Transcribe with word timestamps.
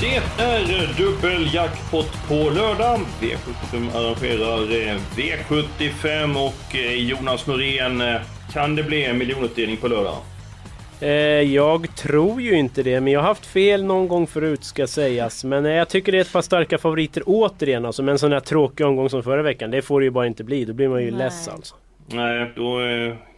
Det 0.00 0.42
är 0.42 0.98
dubbeljackpot 0.98 2.28
på 2.28 2.34
lördag. 2.34 3.00
V75 3.20 3.96
arrangerar 3.96 4.88
eh, 4.88 4.96
V75 5.16 6.46
och 6.46 6.74
eh, 6.76 6.94
Jonas 7.08 7.46
Norén. 7.46 8.00
eh, 8.00 8.20
Kan 8.52 8.76
det 8.76 8.82
bli 8.82 9.04
en 9.04 9.18
miljonutdelning 9.18 9.76
på 9.76 9.88
lördag? 9.88 10.16
Jag 11.46 11.96
tror 11.96 12.40
ju 12.40 12.52
inte 12.58 12.82
det, 12.82 13.00
men 13.00 13.12
jag 13.12 13.20
har 13.20 13.26
haft 13.28 13.46
fel 13.46 13.84
någon 13.84 14.08
gång 14.08 14.26
förut 14.26 14.64
ska 14.64 14.86
sägas. 14.86 15.44
Men 15.44 15.64
jag 15.64 15.88
tycker 15.88 16.12
det 16.12 16.18
är 16.18 16.22
ett 16.22 16.32
par 16.32 16.42
starka 16.42 16.78
favoriter 16.78 17.22
återigen. 17.26 17.86
Alltså, 17.86 18.02
med 18.02 18.12
en 18.12 18.18
sån 18.18 18.32
här 18.32 18.40
tråkig 18.40 18.86
omgång 18.86 19.10
som 19.10 19.22
förra 19.22 19.42
veckan. 19.42 19.70
Det 19.70 19.82
får 19.82 20.00
det 20.00 20.04
ju 20.04 20.10
bara 20.10 20.26
inte 20.26 20.44
bli. 20.44 20.64
Då 20.64 20.72
blir 20.72 20.88
man 20.88 21.02
ju 21.02 21.10
Nej. 21.10 21.18
less 21.18 21.48
alltså. 21.48 21.74
Nej, 22.06 22.52
då 22.56 22.78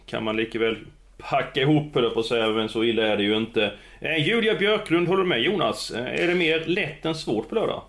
kan 0.05 0.23
man 0.23 0.35
lika 0.35 0.59
väl 0.59 0.77
packa 1.29 1.61
ihop 1.61 1.93
det 1.93 2.09
på 2.09 2.19
att 2.19 2.25
säga, 2.25 2.47
men 2.47 2.69
så 2.69 2.83
illa 2.83 3.03
är 3.07 3.17
det 3.17 3.23
ju 3.23 3.37
inte. 3.37 3.71
Eh, 3.99 4.27
Julia 4.27 4.55
Björklund, 4.55 5.07
håller 5.07 5.23
du 5.23 5.29
med 5.29 5.41
Jonas? 5.41 5.91
Eh, 5.91 6.23
Är 6.23 6.27
det 6.27 6.35
mer 6.35 6.63
lätt 6.65 7.05
än 7.05 7.15
svårt 7.15 7.49
på 7.49 7.55
lördag? 7.55 7.81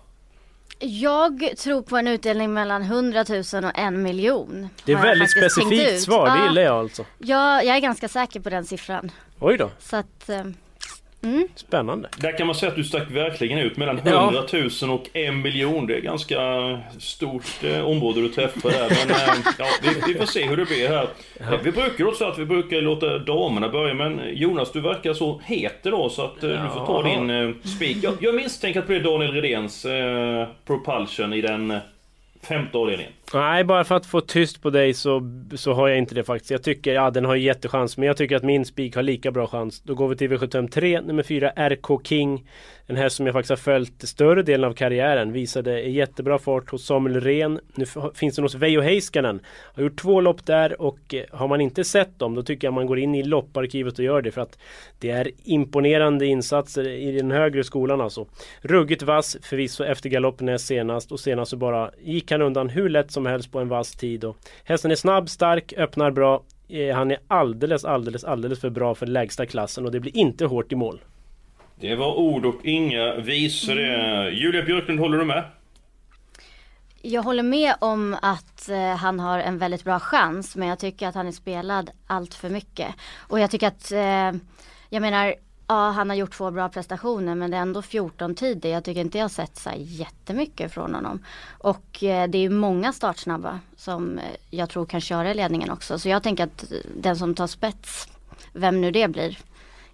Jag 0.79 1.53
tror 1.57 1.81
på 1.81 1.97
en 1.97 2.07
utdelning 2.07 2.53
mellan 2.53 2.81
100 2.81 3.25
000 3.29 3.39
och 3.65 3.77
en 3.79 4.01
miljon. 4.03 4.69
Det 4.85 4.91
är 4.91 4.95
jag 4.95 5.03
väldigt 5.03 5.31
specifikt 5.31 6.01
svar, 6.01 6.37
det 6.37 6.47
gillar 6.47 6.61
jag 6.61 6.75
alltså. 6.75 7.05
Ja, 7.17 7.63
jag 7.63 7.75
är 7.75 7.79
ganska 7.79 8.07
säker 8.07 8.39
på 8.39 8.49
den 8.49 8.65
siffran. 8.65 9.11
Oj 9.39 9.57
då, 9.57 9.69
Så 9.79 9.95
att, 9.95 10.29
eh, 10.29 10.43
mm. 11.25 11.47
spännande. 11.55 12.09
Där 12.17 12.37
kan 12.37 12.47
man 12.47 12.55
säga 12.55 12.69
att 12.69 12.75
du 12.75 12.83
stack 12.83 13.11
verkligen 13.11 13.59
ut 13.59 13.77
mellan 13.77 13.99
Ja. 14.05 14.23
100 14.23 14.69
000 14.81 14.99
och 14.99 15.09
en 15.13 15.41
miljon. 15.41 15.87
Det 15.87 15.95
är 15.95 16.01
ganska 16.01 16.39
stort 16.99 17.63
eh, 17.63 17.85
område 17.85 18.21
du 18.21 18.29
träffar 18.29 18.69
där. 18.69 18.89
Men 18.89 19.09
eh, 19.15 19.45
ja, 19.59 19.65
vi, 19.83 20.13
vi 20.13 20.19
får 20.19 20.25
se 20.25 20.45
hur 20.45 20.57
det 20.57 20.65
blir 20.65 20.87
här. 20.89 21.07
Eh, 21.39 21.59
Vi 21.63 21.71
brukar 21.71 22.07
också 22.07 22.25
att 22.25 22.37
vi 22.39 22.45
brukar 22.45 22.81
låta 22.81 23.17
damerna 23.17 23.69
börja, 23.69 23.93
men 23.93 24.21
Jonas 24.33 24.71
du 24.71 24.81
verkar 24.81 25.13
så 25.13 25.41
het 25.45 25.79
idag 25.83 26.11
så 26.11 26.21
att 26.21 26.43
eh, 26.43 26.49
du 26.49 26.69
får 26.73 26.85
ta 26.85 27.03
din 27.03 27.29
eh, 27.29 27.49
spik. 27.75 27.97
Jag, 28.01 28.13
jag 28.19 28.35
misstänker 28.35 28.79
att 28.79 28.87
det 28.87 28.99
blir 28.99 29.11
Daniel 29.11 29.31
Redéns 29.31 29.85
eh, 29.85 30.47
propulsion 30.67 31.33
i 31.33 31.41
den 31.41 31.77
femte 32.47 32.77
avdelningen. 32.77 33.11
Nej, 33.33 33.63
bara 33.63 33.83
för 33.83 33.95
att 33.95 34.05
få 34.05 34.21
tyst 34.21 34.61
på 34.61 34.69
dig 34.69 34.93
så, 34.93 35.21
så 35.55 35.73
har 35.73 35.87
jag 35.87 35.97
inte 35.97 36.15
det 36.15 36.23
faktiskt. 36.23 36.51
Jag 36.51 36.63
tycker, 36.63 36.93
ja 36.93 37.11
den 37.11 37.25
har 37.25 37.35
jättechans, 37.35 37.97
men 37.97 38.07
jag 38.07 38.17
tycker 38.17 38.35
att 38.35 38.43
min 38.43 38.65
spik 38.65 38.95
har 38.95 39.03
lika 39.03 39.31
bra 39.31 39.47
chans. 39.47 39.81
Då 39.81 39.95
går 39.95 40.07
vi 40.07 40.15
till 40.15 40.31
V753, 40.31 41.05
nummer 41.05 41.23
4, 41.23 41.49
RK 41.49 42.07
King. 42.07 42.43
En 42.87 42.95
häst 42.95 43.15
som 43.15 43.25
jag 43.25 43.33
faktiskt 43.33 43.49
har 43.49 43.57
följt 43.57 44.07
större 44.07 44.43
delen 44.43 44.69
av 44.69 44.73
karriären. 44.73 45.31
Visade 45.31 45.81
jättebra 45.81 46.37
fart 46.37 46.69
hos 46.69 46.85
Samuel 46.85 47.21
Ren. 47.21 47.59
Nu 47.75 47.85
finns 48.15 48.35
den 48.35 48.45
hos 48.45 48.55
Veijo 48.55 48.81
Heiskanen. 48.81 49.39
Har 49.75 49.83
gjort 49.83 50.01
två 50.01 50.21
lopp 50.21 50.45
där 50.45 50.81
och 50.81 51.13
eh, 51.13 51.23
har 51.31 51.47
man 51.47 51.61
inte 51.61 51.83
sett 51.83 52.19
dem 52.19 52.35
då 52.35 52.43
tycker 52.43 52.67
jag 52.67 52.73
man 52.73 52.87
går 52.87 52.99
in 52.99 53.15
i 53.15 53.23
lopparkivet 53.23 53.99
och 53.99 54.05
gör 54.05 54.21
det 54.21 54.31
för 54.31 54.41
att 54.41 54.57
det 54.99 55.09
är 55.09 55.31
imponerande 55.43 56.25
insatser 56.25 56.87
i 56.87 57.11
den 57.11 57.31
högre 57.31 57.63
skolan 57.63 58.01
alltså. 58.01 58.25
Ruggigt 58.61 59.03
vass 59.03 59.37
förvisso 59.41 59.83
efter 59.83 60.09
galoppen 60.09 60.59
senast 60.59 61.11
och 61.11 61.19
senast 61.19 61.51
så 61.51 61.57
bara 61.57 61.91
gick 62.01 62.31
han 62.31 62.41
undan 62.41 62.69
hur 62.69 62.89
lätt 62.89 63.11
som 63.15 63.25
helst 63.25 63.51
på 63.51 63.59
en 63.59 63.69
vass 63.69 63.91
tid. 63.95 64.23
Och 64.23 64.37
hästen 64.63 64.91
är 64.91 64.95
snabb, 64.95 65.29
stark, 65.29 65.73
öppnar 65.77 66.11
bra. 66.11 66.43
Eh, 66.69 66.95
Han 66.95 67.11
är 67.11 67.17
alldeles, 67.27 67.85
alldeles, 67.85 68.23
alldeles 68.23 68.61
för 68.61 68.69
bra 68.69 68.95
för 68.95 69.05
lägsta 69.05 69.45
klassen 69.45 69.85
och 69.85 69.91
det 69.91 69.99
blir 69.99 70.17
inte 70.17 70.45
hårt 70.45 70.71
i 70.71 70.75
mål. 70.75 71.01
Det 71.79 71.95
var 71.95 72.15
ord 72.15 72.45
och 72.45 72.55
inga 72.63 73.15
visor 73.15 73.75
det. 73.75 74.29
Julia 74.31 74.61
Björklund, 74.63 74.99
håller 74.99 75.17
du 75.17 75.25
med? 75.25 75.43
Jag 77.01 77.23
håller 77.23 77.43
med 77.43 77.75
om 77.81 78.15
att 78.21 78.69
eh, 78.69 78.95
han 78.95 79.19
har 79.19 79.39
en 79.39 79.57
väldigt 79.57 79.83
bra 79.83 79.99
chans 79.99 80.55
men 80.55 80.67
jag 80.67 80.79
tycker 80.79 81.07
att 81.07 81.15
han 81.15 81.27
är 81.27 81.31
spelad 81.31 81.89
allt 82.07 82.33
för 82.33 82.49
mycket. 82.49 82.87
Och 83.29 83.39
jag 83.39 83.51
tycker 83.51 83.67
att, 83.67 83.91
eh, 83.91 84.41
jag 84.89 85.01
menar, 85.01 85.35
ja 85.67 85.89
han 85.89 86.09
har 86.09 86.17
gjort 86.17 86.33
två 86.33 86.51
bra 86.51 86.69
prestationer 86.69 87.35
men 87.35 87.51
det 87.51 87.57
är 87.57 87.61
ändå 87.61 87.81
14 87.81 88.35
tider. 88.35 88.69
Jag 88.69 88.83
tycker 88.83 89.01
inte 89.01 89.17
jag 89.17 89.23
har 89.23 89.29
sett 89.29 89.57
så 89.57 89.69
jättemycket 89.75 90.73
från 90.73 90.95
honom. 90.95 91.19
Och 91.57 92.03
eh, 92.03 92.29
det 92.29 92.37
är 92.37 92.49
många 92.49 92.93
startsnabba 92.93 93.59
som 93.77 94.17
eh, 94.17 94.23
jag 94.49 94.69
tror 94.69 94.85
kan 94.85 95.01
köra 95.01 95.31
i 95.31 95.33
ledningen 95.33 95.69
också. 95.69 95.99
Så 95.99 96.09
jag 96.09 96.23
tänker 96.23 96.43
att 96.43 96.73
den 97.01 97.15
som 97.15 97.35
tar 97.35 97.47
spets, 97.47 98.07
vem 98.53 98.81
nu 98.81 98.91
det 98.91 99.07
blir, 99.07 99.37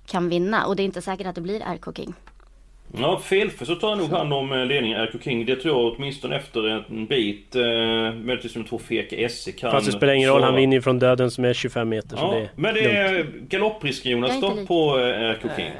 kan 0.05 0.29
vinna. 0.29 0.65
Och 0.65 0.75
det 0.75 0.83
är 0.83 0.85
inte 0.85 1.01
säkert 1.01 1.27
att 1.27 1.35
det 1.35 1.41
blir 1.41 1.59
RK 1.59 1.97
King. 1.97 2.13
Ja, 2.99 3.19
felfri 3.19 3.65
så 3.65 3.75
tar 3.75 3.89
jag 3.89 3.97
nog 3.97 4.09
hand 4.09 4.33
om 4.33 4.51
eh, 4.51 4.65
ledningen 4.65 5.01
RK 5.05 5.23
King. 5.23 5.45
Det 5.45 5.55
tror 5.55 5.77
jag 5.83 5.93
åtminstone 5.95 6.35
efter 6.35 6.69
en 6.69 7.05
bit. 7.05 7.55
Eh, 7.55 7.61
möjligtvis 8.13 8.55
med 8.55 8.67
två 8.69 8.79
feka 8.79 9.29
SE 9.29 9.51
kan... 9.51 9.71
Fast 9.71 9.85
det 9.85 9.91
spelar 9.91 10.13
ingen 10.13 10.29
roll, 10.29 10.43
han 10.43 10.55
vinner 10.55 10.75
ju 10.77 10.81
från 10.81 10.99
döden 10.99 11.31
som 11.31 11.45
är 11.45 11.53
25 11.53 11.89
meter. 11.89 12.17
så 12.17 12.23
Ja, 12.23 12.31
det 12.31 12.39
är 12.41 12.49
men 12.55 12.73
det 12.73 12.81
lugnt. 12.81 12.97
är 12.97 13.39
galopprisken 13.47 14.11
Jonas 14.11 14.41
då 14.41 14.65
på 14.65 14.97
RK 14.97 15.55
King. 15.57 15.71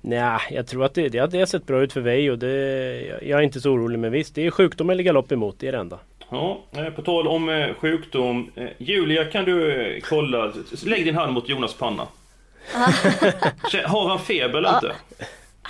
Nej, 0.00 0.38
jag 0.50 0.66
tror 0.66 0.84
att 0.84 0.94
det, 0.94 1.08
det, 1.08 1.26
det 1.30 1.38
har 1.38 1.46
sett 1.46 1.66
bra 1.66 1.80
ut 1.82 1.92
för 1.92 2.00
Veijo. 2.00 2.36
Det, 2.36 2.48
jag- 3.22 3.38
är 3.38 3.42
inte 3.42 3.60
så 3.60 3.70
orolig 3.70 3.98
men 3.98 4.12
visst, 4.12 4.34
det 4.34 4.46
är 4.46 4.50
sjukdom 4.50 4.90
eller 4.90 5.02
galopp 5.02 5.32
emot, 5.32 5.56
det 5.58 5.68
är 5.68 5.72
det 5.72 5.78
enda. 5.78 5.98
Ja, 6.30 6.60
eh, 6.76 6.84
på 6.90 7.02
tal 7.02 7.28
om 7.28 7.48
eh, 7.48 7.74
sjukdom. 7.74 8.50
Julia, 8.78 9.24
kan 9.24 9.44
du 9.44 10.00
kolla? 10.04 10.52
Lägg 10.86 11.04
din 11.04 11.14
hand 11.14 11.32
mot 11.32 11.48
Jonas 11.48 11.74
panna. 11.74 12.06
Har 13.84 14.08
han 14.08 14.18
feber 14.18 14.58
eller 14.58 14.74
inte? 14.74 14.92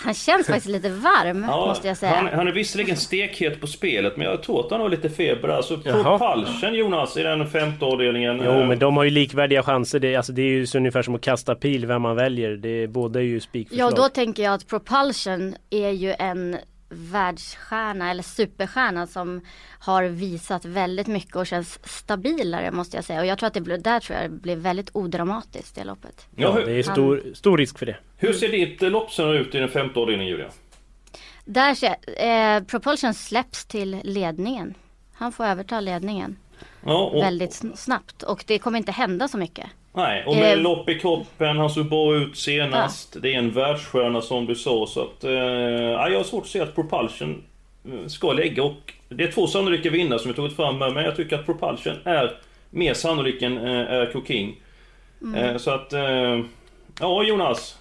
Han 0.04 0.14
känns 0.14 0.46
faktiskt 0.46 0.68
lite 0.68 0.88
varm 0.88 1.40
måste 1.40 1.88
jag 1.88 1.96
säga. 1.96 2.14
Han, 2.14 2.26
han 2.26 2.48
är 2.48 2.52
visserligen 2.52 2.96
stekhet 2.96 3.60
på 3.60 3.66
spelet, 3.66 4.16
men 4.16 4.26
jag 4.26 4.42
tror 4.42 4.64
att 4.66 4.70
han 4.70 4.80
har 4.80 4.88
lite 4.88 5.10
feber. 5.10 5.48
Alltså 5.48 5.80
Jaha. 5.84 6.18
propulsion 6.18 6.74
Jonas 6.74 7.16
i 7.16 7.22
den 7.22 7.46
femte 7.48 7.84
avdelningen. 7.84 8.40
Jo 8.44 8.50
Eh, 8.50 8.68
men 8.68 8.78
de 8.78 8.96
har 8.96 9.04
ju 9.04 9.10
likvärdiga 9.10 9.62
chanser. 9.62 9.98
Det, 10.00 10.16
alltså, 10.16 10.32
det 10.32 10.42
är 10.42 10.46
ju 10.50 10.66
så 10.66 10.78
ungefär 10.78 11.02
som 11.02 11.14
att 11.14 11.20
kasta 11.20 11.54
pil 11.54 11.86
vem 11.86 12.02
man 12.02 12.16
väljer. 12.16 12.50
Det, 12.50 12.86
båda 12.86 13.20
är 13.20 13.24
ju 13.24 13.34
Ja, 13.34 13.40
spikförslag. 13.40 13.94
då 13.96 14.08
tänker 14.08 14.42
jag 14.42 14.54
att 14.54 14.66
Propulsion 14.66 15.54
är 15.70 15.90
ju 15.90 16.12
en 16.18 16.56
världsstjärna 16.96 18.10
eller 18.10 18.22
superstjärna 18.22 19.06
som 19.06 19.40
har 19.78 20.04
visat 20.04 20.64
väldigt 20.64 21.06
mycket 21.06 21.36
och 21.36 21.46
känns 21.46 21.78
stabilare 21.84 22.70
måste 22.70 22.96
jag 22.96 23.04
säga. 23.04 23.20
Och 23.20 23.26
jag 23.26 23.38
tror 23.38 23.46
att 23.46 23.54
det 23.54 23.60
blir, 23.60 23.78
där 23.78 24.00
tror 24.00 24.18
jag 24.18 24.30
det 24.30 24.36
blir 24.36 24.56
väldigt 24.56 24.90
odramatiskt 24.92 25.74
det 25.74 25.84
loppet. 25.84 26.26
Ja, 26.36 26.58
det 26.66 26.72
är 26.72 26.82
stor, 26.82 27.22
stor 27.34 27.58
risk 27.58 27.78
för 27.78 27.86
det. 27.86 27.96
hur 28.16 28.32
ser 28.32 28.48
ditt 28.48 28.82
eh, 28.82 28.90
loppscenario 28.90 29.40
ut 29.40 29.54
i 29.54 29.58
den 29.58 29.68
femte 29.68 30.00
avdelningen 30.00 30.32
Julia? 30.32 30.50
Där 31.44 31.74
ser, 31.74 31.96
eh, 32.26 32.64
Propulsion 32.64 33.14
släpps 33.14 33.66
till 33.66 34.00
ledningen. 34.04 34.74
Han 35.12 35.32
får 35.32 35.44
överta 35.44 35.80
ledningen 35.80 36.36
Ja, 36.86 37.04
och, 37.04 37.22
väldigt 37.22 37.50
sn- 37.50 37.76
snabbt 37.76 38.22
och 38.22 38.44
det 38.46 38.58
kommer 38.58 38.78
inte 38.78 38.92
hända 38.92 39.28
så 39.28 39.38
mycket. 39.38 39.66
Nej, 39.92 40.24
och 40.26 40.36
med 40.36 40.52
Eh, 40.52 40.62
lopp 40.62 40.88
i 40.88 40.98
kroppen, 40.98 41.56
han 41.56 41.70
såg 41.70 41.88
bra 41.88 42.14
ut 42.16 42.36
senast. 42.36 43.16
Det 43.22 43.34
är 43.34 43.38
en 43.38 43.50
världsstjärna 43.50 44.20
som 44.20 44.46
du 44.46 44.54
sa, 44.54 44.86
så 44.86 45.02
att... 45.02 45.24
Eh, 45.24 45.32
ja, 45.32 46.08
jag 46.08 46.16
har 46.18 46.24
svårt 46.24 46.42
att 46.42 46.48
se 46.48 46.60
att 46.60 46.74
Propulsion 46.74 47.42
eh, 47.84 48.06
ska 48.06 48.32
lägga 48.32 48.62
och... 48.62 48.92
Det 49.08 49.24
är 49.24 49.32
två 49.32 49.46
sannolika 49.46 49.90
vinnare 49.90 50.18
som 50.18 50.30
vi 50.30 50.36
tagit 50.36 50.56
fram 50.56 50.80
här, 50.80 50.90
men 50.90 51.04
jag 51.04 51.16
tycker 51.16 51.38
att 51.38 51.46
Propulsion 51.46 51.94
är 52.04 52.36
mer 52.70 52.94
sannolik 52.94 53.42
än 53.42 53.58
eh, 53.58 54.02
RK 54.02 54.26
King. 54.26 54.60
Eh, 55.36 55.56
så 55.56 55.70
att... 55.70 55.92
Eh, 55.92 56.40
ja, 57.00 57.22
Jonas. 57.24 57.78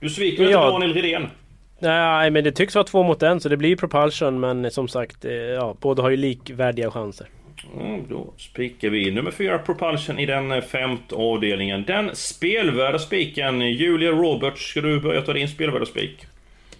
Du 0.00 0.10
sviker 0.10 0.42
Ja. 0.44 0.48
inte 0.48 0.72
Daniel 0.72 0.94
Redén? 0.94 1.30
Nej 1.78 2.30
men 2.30 2.44
det 2.44 2.52
tycks 2.52 2.74
vara 2.74 2.84
två 2.84 3.02
mot 3.02 3.22
en 3.22 3.40
så 3.40 3.48
det 3.48 3.56
blir 3.56 3.68
ju 3.68 3.76
propulsion 3.76 4.40
men 4.40 4.70
som 4.70 4.88
sagt 4.88 5.24
ja, 5.58 5.76
båda 5.80 6.02
har 6.02 6.10
ju 6.10 6.16
likvärdiga 6.16 6.90
chanser. 6.90 7.28
Mm, 7.74 8.08
då 8.08 8.34
spikar 8.38 8.88
vi 8.90 9.10
nummer 9.10 9.30
fyra 9.30 9.58
Propulsion 9.58 10.18
i 10.18 10.26
den 10.26 10.62
femte 10.62 11.14
avdelningen. 11.14 11.84
Den 11.84 12.16
spelvärda 12.16 12.98
spiken, 12.98 13.60
Julia 13.60 14.10
Roberts, 14.10 14.70
ska 14.70 14.80
du 14.80 15.00
börja 15.00 15.22
ta 15.22 15.32
din 15.32 15.48
spelvärda 15.48 15.86
spik? 15.86 16.26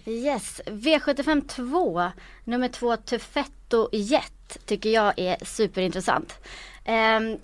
Yes, 0.05 0.61
V75 0.65 1.47
2, 1.47 2.11
nummer 2.43 2.67
2 2.67 2.97
Tuffetto 2.97 3.89
Jet 3.91 4.57
tycker 4.65 4.89
jag 4.89 5.19
är 5.19 5.45
superintressant. 5.45 6.39
Um, 6.85 7.37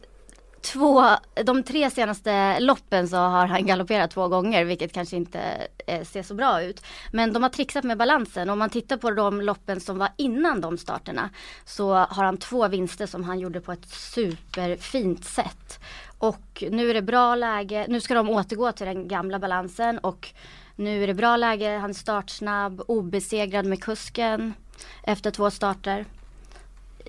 två, 0.64 1.06
de 1.44 1.64
tre 1.64 1.90
senaste 1.90 2.60
loppen 2.60 3.08
så 3.08 3.18
har 3.18 3.48
han 3.48 3.66
galopperat 3.66 4.12
två 4.12 4.28
gånger 4.28 4.66
vilket 4.66 4.94
kanske 4.94 5.16
inte 5.16 5.68
eh, 5.88 6.04
ser 6.04 6.24
så 6.24 6.34
bra 6.34 6.62
ut. 6.62 6.86
Men 7.12 7.34
de 7.34 7.44
har 7.44 7.50
trixat 7.50 7.84
med 7.84 7.98
balansen. 7.98 8.50
Om 8.50 8.60
man 8.60 8.70
tittar 8.70 8.98
på 8.98 9.12
de 9.12 9.42
loppen 9.42 9.80
som 9.80 9.98
var 9.98 10.10
innan 10.18 10.62
de 10.62 10.78
starterna 10.78 11.30
så 11.66 11.94
har 11.94 12.24
han 12.24 12.38
två 12.38 12.68
vinster 12.68 13.06
som 13.06 13.24
han 13.24 13.40
gjorde 13.40 13.62
på 13.62 13.72
ett 13.72 13.90
superfint 13.90 15.26
sätt. 15.26 15.80
Och 16.18 16.64
nu 16.72 16.90
är 16.90 16.94
det 16.94 17.02
bra 17.02 17.36
läge, 17.36 17.86
nu 17.90 18.02
ska 18.02 18.14
de 18.14 18.30
återgå 18.30 18.72
till 18.72 18.86
den 18.86 19.08
gamla 19.08 19.40
balansen 19.40 20.00
och 20.00 20.30
nu 20.76 21.04
är 21.04 21.08
det 21.08 21.14
bra 21.14 21.38
läge, 21.38 21.78
han 21.78 21.90
är 21.90 21.94
startsnabb, 21.94 22.82
obesegrad 22.88 23.66
med 23.66 23.84
kusken 23.84 24.54
efter 25.04 25.32
två 25.32 25.52
starter. 25.52 26.06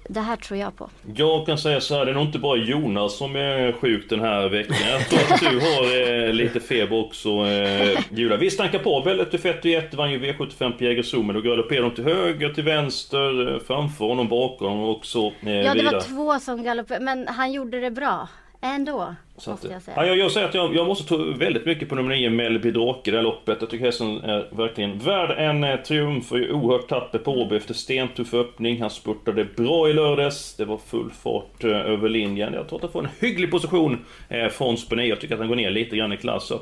Det 0.09 0.21
här 0.21 0.37
tror 0.37 0.61
jag 0.61 0.77
på. 0.77 0.91
Jag 1.17 1.47
kan 1.47 1.59
säga 1.59 1.81
så 1.81 1.95
här, 1.95 2.05
det 2.05 2.11
är 2.13 2.15
nog 2.15 2.25
inte 2.25 2.39
bara 2.39 2.57
Jonas 2.57 3.17
som 3.17 3.37
är 3.37 3.73
sjuk 3.73 4.11
den 4.11 4.21
här 4.21 4.49
veckan. 4.49 4.77
Jag 4.91 5.09
tror 5.09 5.21
att 5.35 5.41
du 5.41 5.61
har 5.61 6.25
eh, 6.27 6.33
lite 6.33 6.61
feber 6.61 6.97
också 6.97 7.29
eh, 7.29 7.99
Julia. 8.11 8.37
Visst, 8.37 8.61
han 8.61 8.69
kapabel 8.69 9.21
efter 9.21 9.39
41 9.39 9.95
vann 9.95 10.11
ju 10.13 10.19
V75 10.19 10.73
på 10.79 10.85
Jägersro, 10.85 11.23
men 11.23 11.35
då 11.35 11.41
galopperade 11.41 11.89
de 11.89 11.95
till 11.95 12.05
höger, 12.05 12.49
till 12.49 12.65
vänster, 12.65 13.55
eh, 13.55 13.61
framför 13.67 14.05
honom, 14.05 14.29
bakom 14.29 14.81
och 14.81 15.07
så 15.07 15.27
eh, 15.27 15.33
Ja 15.53 15.75
det 15.75 15.75
vidare. 15.75 15.95
var 15.95 16.01
två 16.01 16.39
som 16.41 16.63
galopperade, 16.63 17.05
men 17.05 17.29
han 17.29 17.53
gjorde 17.53 17.81
det 17.81 17.91
bra. 17.91 18.29
Ändå, 18.67 19.15
Så 19.37 19.51
att, 19.51 19.55
måste 19.57 19.69
jag 19.73 19.83
säga. 19.83 19.97
ja, 19.97 20.07
jag, 20.07 20.19
jag 20.19 20.31
säger 20.31 20.49
att 20.49 20.55
jag, 20.55 20.75
jag 20.75 20.87
måste 20.87 21.09
ta 21.09 21.17
väldigt 21.17 21.67
mycket 21.67 21.89
på 21.89 21.95
nummer 21.95 22.11
9, 22.17 22.31
Melby 22.31 22.71
Drake, 22.71 23.11
det 23.11 23.17
här 23.17 23.23
loppet. 23.25 23.57
Jag 23.61 23.71
tycker 23.71 23.85
hästen 23.85 24.21
är 24.21 24.49
verkligen 24.51 24.99
värd 24.99 25.31
en 25.39 25.65
eh, 25.65 25.77
triumf 25.77 26.33
och 26.33 26.39
är 26.39 26.53
oerhört 26.53 26.89
tapper 26.89 27.19
på 27.19 27.33
Åby 27.33 27.57
efter 27.57 27.75
stentuff 27.75 28.35
öppning. 28.35 28.81
Han 28.81 28.91
spurtade 28.91 29.45
bra 29.45 29.89
i 29.89 29.93
lördags. 29.93 30.57
Det 30.57 30.65
var 30.65 30.79
full 30.79 31.11
fart 31.11 31.65
eh, 31.65 31.71
över 31.71 32.09
linjen. 32.09 32.55
Jag 32.55 32.69
tror 32.69 32.79
att 32.79 32.83
han 32.83 32.93
får 32.93 33.03
en 33.05 33.09
hygglig 33.21 33.51
position 33.51 34.05
eh, 34.29 34.49
från 34.49 34.77
Spene. 34.77 35.07
Jag 35.07 35.21
tycker 35.21 35.35
att 35.35 35.41
han 35.41 35.49
går 35.49 35.57
ner 35.57 35.71
lite 35.71 35.97
grann 35.97 36.13
i 36.13 36.17
klass. 36.17 36.47
Så 36.47 36.61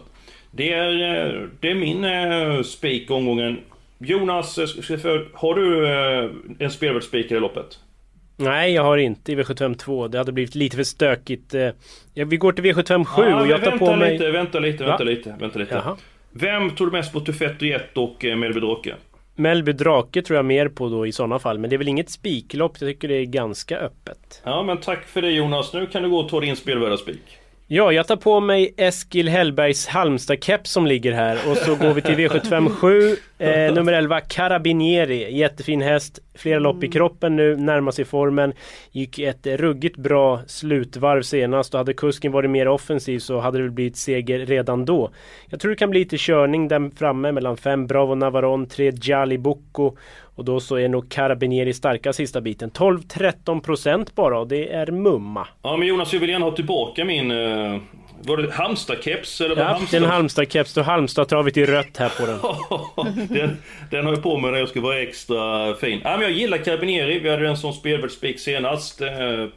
det, 0.51 0.73
är, 0.73 0.91
eh, 0.91 1.49
det 1.61 1.71
är 1.71 1.75
min 1.75 2.05
eh, 2.05 2.63
spik 2.63 3.11
omgången. 3.11 3.59
Jonas, 3.99 4.59
har 5.33 5.55
du 5.55 5.89
en 6.59 6.71
spelvärd 6.71 7.03
spik 7.03 7.31
i 7.31 7.35
det 7.35 7.41
loppet? 7.41 7.79
Nej, 8.37 8.73
jag 8.73 8.83
har 8.83 8.97
inte 8.99 9.33
i 9.33 9.37
V75 9.37 9.75
2. 9.77 10.09
Det 10.09 10.19
hade 10.19 10.33
blivit 10.33 10.55
lite 10.55 10.77
för 10.77 10.85
stökigt. 10.85 11.55
Eh, 11.55 11.69
Ja, 12.15 12.25
vi 12.25 12.37
går 12.37 12.53
till 12.53 12.65
V75 12.65 13.05
7 13.05 13.23
Ja, 13.23 13.41
och 13.41 13.47
jag 13.47 13.65
tar 13.65 13.79
på 13.79 13.97
mig... 13.97 14.13
lite, 14.13 14.31
vänta 14.31 14.59
lite, 14.59 14.85
Va? 14.85 14.89
vänta 14.91 15.05
lite, 15.05 15.35
vänta 15.41 15.59
lite. 15.59 15.75
Jaha. 15.75 15.97
Vem 16.33 16.71
tog 16.71 16.87
du 16.87 16.93
mest 16.93 17.13
på 17.13 17.21
Tufett 17.21 17.63
1 17.63 17.97
och 17.97 18.25
eh, 18.25 18.37
Melby 18.37 18.61
Drake? 18.61 18.95
Mellby 19.35 19.73
Drake 19.73 20.23
tror 20.23 20.37
jag 20.37 20.45
mer 20.45 20.69
på 20.69 20.89
då 20.89 21.07
i 21.07 21.13
sådana 21.13 21.39
fall. 21.39 21.59
Men 21.59 21.71
det 21.71 21.77
är 21.77 21.79
väl 21.79 21.89
inget 21.89 22.11
spiklopp. 22.11 22.77
Jag 22.81 22.91
tycker 22.91 23.09
det 23.09 23.15
är 23.15 23.25
ganska 23.25 23.79
öppet. 23.79 24.43
Ja 24.45 24.63
men 24.63 24.77
tack 24.77 25.05
för 25.07 25.23
det 25.23 25.31
Jonas, 25.31 25.73
nu 25.73 25.87
kan 25.87 26.03
du 26.03 26.11
gå 26.11 26.19
och 26.19 26.29
ta 26.29 26.41
din 26.41 26.57
spelvärda 26.57 26.97
spik. 26.97 27.39
Ja, 27.67 27.93
jag 27.93 28.07
tar 28.09 28.17
på 28.17 28.41
mig 28.41 28.75
Eskil 28.77 29.29
Hellbergs 29.29 29.89
Halmstad-keps 29.89 30.65
som 30.65 30.87
ligger 30.87 31.13
här 31.13 31.39
och 31.51 31.57
så 31.57 31.75
går 31.77 31.95
vi 31.95 32.01
till 32.03 32.15
V75 32.15 32.69
7 32.69 33.17
eh, 33.43 33.75
Nummer 33.75 33.93
11 33.93 34.21
Carabinieri, 34.21 35.39
jättefin 35.39 35.83
häst. 35.83 36.19
Flera 36.35 36.59
lopp 36.59 36.85
i 36.85 36.89
kroppen 36.89 37.37
nu, 37.37 37.57
närmar 37.57 37.93
sig 37.93 38.05
formen. 38.05 38.53
Gick 38.91 39.19
ett 39.19 39.47
ruggigt 39.47 39.97
bra 39.97 40.41
slutvarv 40.47 41.23
senast. 41.23 41.75
Och 41.75 41.79
hade 41.79 41.95
kusken 41.95 42.33
varit 42.33 42.51
mer 42.51 42.69
offensiv 42.69 43.19
så 43.19 43.41
hade 43.41 43.59
det 43.59 43.63
väl 43.63 43.73
blivit 43.73 43.97
seger 43.97 44.39
redan 44.39 44.85
då. 44.85 45.11
Jag 45.51 45.61
tror 45.61 45.71
det 45.71 45.77
kan 45.77 45.91
bli 45.91 46.01
lite 46.01 46.17
körning 46.19 46.69
där 46.69 46.91
framme 46.97 47.33
mellan 47.33 47.57
5 47.57 47.87
Bravo 47.87 48.15
Navaron, 48.15 48.67
3 48.67 48.93
Jali 49.03 49.39
Bocco. 49.39 49.97
Och 50.35 50.45
då 50.45 50.61
så 50.61 50.77
är 50.77 50.89
nog 50.89 51.09
Carabinieri 51.09 51.73
starka 51.73 52.13
sista 52.13 52.41
biten. 52.41 52.71
12-13% 52.71 54.09
bara. 54.15 54.39
Och 54.39 54.49
det 54.49 54.73
är 54.73 54.87
mumma. 54.87 55.49
Ja 55.63 55.77
men 55.77 55.89
Jonas, 55.89 56.13
jag 56.13 56.21
vill 56.21 56.31
gärna 56.31 56.45
ha 56.45 56.53
tillbaka 56.53 57.05
min... 57.05 57.33
Var 58.25 58.37
det 58.37 58.51
Halmstad-keps 58.51 59.45
eller? 59.45 59.57
Var 59.57 59.63
Ja, 59.63 59.81
det 59.91 59.97
är 59.97 60.01
en 60.01 60.11
Halmstad-keps. 60.11 60.83
Halmstad-travet 60.83 61.57
i 61.57 61.65
rött 61.65 61.97
här 61.97 62.09
på 62.09 62.27
den. 62.27 63.29
den, 63.39 63.57
den 63.91 64.05
har 64.07 64.13
jag 64.13 64.23
på 64.23 64.39
mig 64.39 64.51
när 64.53 64.59
jag 64.59 64.69
ska 64.69 64.81
vara 64.81 64.99
extra 64.99 65.75
fin. 65.75 66.01
Ja, 66.05 66.11
men 66.11 66.23
jag 66.23 66.31
gillar 66.31 66.59
Carabinieri, 66.59 67.19
vi 67.19 67.31
hade 67.31 67.43
den 67.43 67.57
som 67.57 67.73
spelvärd 67.73 68.11
spik 68.11 68.41
senast. 68.41 69.01
Eh, 69.01 69.09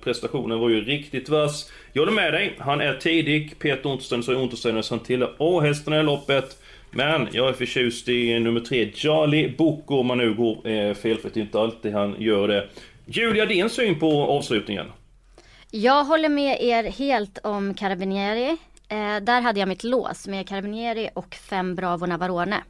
prestationen 0.04 0.60
var 0.60 0.70
ju 0.70 0.82
riktigt 0.82 1.30
vass. 1.30 1.72
Jag 1.94 2.02
håller 2.02 2.14
med 2.14 2.34
dig, 2.34 2.56
han 2.60 2.82
är 2.82 2.94
tidig. 2.94 3.60
Peter 3.60 3.90
Untersteiner 3.90 4.24
så 4.24 4.34
Untersteiner 4.34 4.82
som 4.82 5.00
tillhör 5.00 5.34
A-hästarna 5.38 6.00
i 6.00 6.04
loppet. 6.04 6.58
Men 6.92 7.28
jag 7.32 7.50
är 7.50 7.54
förtjust 7.54 8.10
i 8.10 8.40
nummer 8.40 8.60
tre, 8.60 8.92
Charlie 8.96 9.54
Bocco, 9.58 10.00
om 10.00 10.08
man 10.08 10.18
nu 10.18 10.34
går 10.34 10.68
eh, 10.68 10.94
felfritt. 10.94 11.34
Det 11.34 11.40
är 11.40 11.42
inte 11.42 11.60
alltid 11.60 11.94
han 11.94 12.16
gör 12.20 12.48
det. 12.48 12.68
Julia, 13.06 13.46
din 13.46 13.70
syn 13.70 14.00
på 14.00 14.24
avslutningen? 14.24 14.86
Jag 15.78 16.04
håller 16.04 16.30
med 16.30 16.62
er 16.62 16.84
helt 16.84 17.38
om 17.44 17.74
Carabinieri. 17.74 18.58
Eh, 18.90 19.18
där 19.22 19.42
hade 19.42 19.60
jag 19.60 19.70
mitt 19.70 19.84
lås 19.84 20.28
med 20.28 20.48
Carabinieri 20.48 21.10
och 21.14 21.36
fem 21.36 21.76
Bravo 21.76 22.06
Navarone. 22.06 22.64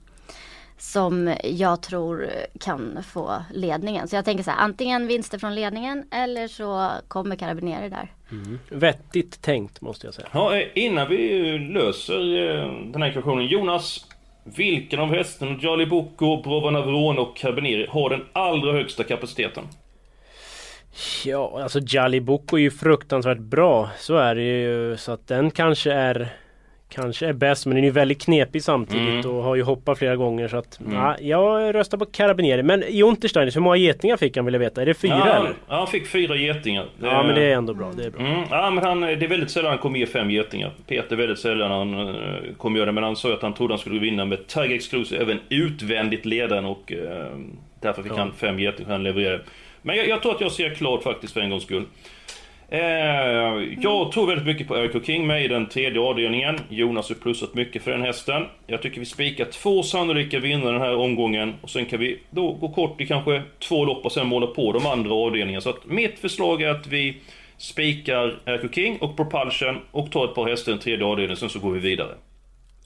Som 0.78 1.36
jag 1.44 1.82
tror 1.82 2.30
kan 2.60 3.04
få 3.04 3.44
ledningen. 3.54 4.08
Så 4.08 4.16
jag 4.16 4.26
tänker 4.26 4.44
så 4.44 4.52
här, 4.52 4.58
antingen 4.58 5.08
vinster 5.08 5.38
från 5.38 5.56
ledningen 5.56 6.06
eller 6.12 6.48
så 6.48 6.92
kommer 7.08 7.36
Carabinieri 7.36 7.90
där. 7.90 8.12
Vettigt 8.70 9.42
tänkt 9.42 9.82
måste 9.82 10.08
jag 10.08 10.14
säga. 10.14 10.28
Ja, 10.32 10.56
eh, 10.56 10.68
innan 10.76 11.10
vi 11.10 11.58
löser 11.58 12.50
eh, 12.50 12.92
den 12.92 13.02
här 13.02 13.10
ekvationen. 13.10 13.48
Jonas, 13.48 14.06
vilken 14.44 15.00
av 15.00 15.10
hästarna, 15.10 15.58
Jolly 15.62 15.86
Bocco, 15.86 16.42
Brava 16.42 16.70
Navarone 16.70 17.20
och 17.20 17.38
Carabinieri, 17.38 17.88
har 17.90 18.10
den 18.10 18.26
allra 18.34 18.74
högsta 18.74 19.04
kapaciteten? 19.04 19.64
Ja, 21.26 21.60
alltså 21.64 21.80
Jali 21.88 22.22
Boko 22.22 22.58
är 22.58 22.62
ju 22.62 22.72
fruktansvärt 22.72 23.38
bra. 23.38 23.90
Så 23.98 24.16
är 24.18 24.36
det 24.36 24.44
ju. 24.44 24.98
Så 24.98 25.12
att 25.12 25.28
den 25.28 25.52
kanske 25.52 25.92
är 25.92 26.30
Kanske 26.90 27.28
är 27.28 27.34
bäst 27.34 27.66
men 27.66 27.76
den 27.76 27.84
är 27.84 27.88
ju 27.88 27.92
väldigt 27.92 28.22
knepig 28.22 28.64
samtidigt 28.64 29.26
och 29.26 29.44
har 29.44 29.56
ju 29.56 29.62
hoppat 29.62 29.98
flera 29.98 30.16
gånger 30.16 30.48
så 30.48 30.58
att 30.58 30.80
ja, 30.92 31.16
Jag 31.20 31.76
röstar 31.76 31.98
på 31.98 32.06
Carabinieri 32.06 32.64
men 32.64 32.84
i 32.84 33.04
Untersteiner, 33.04 33.52
hur 33.52 33.62
många 33.62 33.76
getingar 33.76 34.18
fick 34.18 34.36
han 34.36 34.46
vill 34.46 34.54
jag 34.54 34.60
veta? 34.60 34.82
Är 34.82 34.86
det 34.86 34.94
fyra 34.94 35.18
ja, 35.18 35.34
eller? 35.34 35.54
Ja, 35.68 35.78
han 35.78 35.88
fick 35.88 36.08
fyra 36.08 36.36
getingar. 36.36 36.86
Ja 37.02 37.24
men 37.24 37.36
det 37.36 37.44
är 37.44 37.56
ändå 37.56 37.74
bra, 37.74 37.92
det 37.98 38.04
är 38.04 38.10
bra. 38.10 38.22
Mm, 38.22 38.44
ja, 38.50 38.72
men 38.72 38.84
han, 38.84 39.02
det 39.02 39.12
är 39.12 39.28
väldigt 39.28 39.52
sällan 39.52 39.70
han 39.70 39.80
kommer 39.80 40.00
ge 40.00 40.06
fem 40.06 40.32
getingar. 40.32 40.72
Peter 40.88 41.16
väldigt 41.16 41.40
sällan 41.40 41.72
han 41.72 41.94
uh, 41.94 42.16
kommer 42.58 42.78
göra 42.78 42.86
det, 42.86 42.92
men 42.92 43.04
han 43.04 43.16
sa 43.16 43.28
ju 43.28 43.34
att 43.34 43.42
han 43.42 43.54
trodde 43.54 43.74
han 43.74 43.80
skulle 43.80 44.00
vinna 44.00 44.26
med 44.26 44.48
Tiger 44.48 44.76
Exclusive, 44.76 45.22
även 45.22 45.40
utvändigt 45.50 46.26
ledaren 46.26 46.66
och 46.66 46.92
eh, 46.92 47.38
därför 47.82 48.04
fick 48.04 48.12
han 48.12 48.34
fem 48.34 48.60
getingar 48.60 48.92
han 48.92 49.04
levererade. 49.04 49.44
Men 49.86 49.98
jag, 49.98 50.08
jag 50.08 50.22
tror 50.22 50.36
att 50.36 50.42
jag 50.42 50.52
ser 50.52 50.76
klart 50.76 51.04
faktiskt 51.04 51.34
för 51.34 51.42
en 51.42 51.50
gångs 51.50 51.64
skull. 51.64 51.86
Eh, 52.70 52.80
jag 53.82 54.12
tror 54.12 54.28
väldigt 54.28 54.46
mycket 54.46 54.68
på 54.68 54.78
Eric 54.78 55.06
King 55.06 55.28
med 55.28 55.46
i 55.46 55.48
den 55.48 55.70
tredje 55.70 56.02
avdelningen. 56.02 56.60
Jonas 56.70 57.10
har 57.10 57.16
plussat 57.16 57.54
mycket 57.54 57.84
för 57.84 57.92
den 57.92 58.02
hästen. 58.02 58.46
Jag 58.68 58.82
tycker 58.82 59.00
vi 59.00 59.06
spikar 59.06 59.46
två 59.46 59.84
sannolika 59.84 60.40
vinnare 60.40 60.72
den 60.72 60.82
här 60.82 60.96
omgången. 60.96 61.54
Och 61.62 61.70
sen 61.70 61.86
kan 61.86 62.00
vi 62.00 62.20
då 62.30 62.52
gå 62.54 62.70
kort 62.70 63.02
i 63.02 63.06
kanske 63.08 63.44
två 63.60 63.86
lopp 63.86 64.06
och 64.06 64.12
sen 64.12 64.28
måla 64.28 64.48
på 64.48 64.72
de 64.72 64.86
andra 64.86 65.14
avdelningarna. 65.14 65.62
Så 65.62 65.70
att 65.70 65.86
mitt 65.86 66.20
förslag 66.20 66.62
är 66.62 66.70
att 66.70 66.88
vi 66.88 67.18
spikar 67.58 68.40
Eric 68.46 68.76
King 68.76 68.98
och 68.98 69.18
Propulsion 69.18 69.78
och 69.92 70.12
tar 70.12 70.26
ett 70.26 70.36
par 70.36 70.50
hästar 70.50 70.72
i 70.72 70.74
den 70.74 70.82
tredje 70.82 71.06
avdelningen, 71.06 71.38
sen 71.38 71.50
så 71.50 71.60
går 71.60 71.72
vi 71.72 71.80
vidare. 71.80 72.16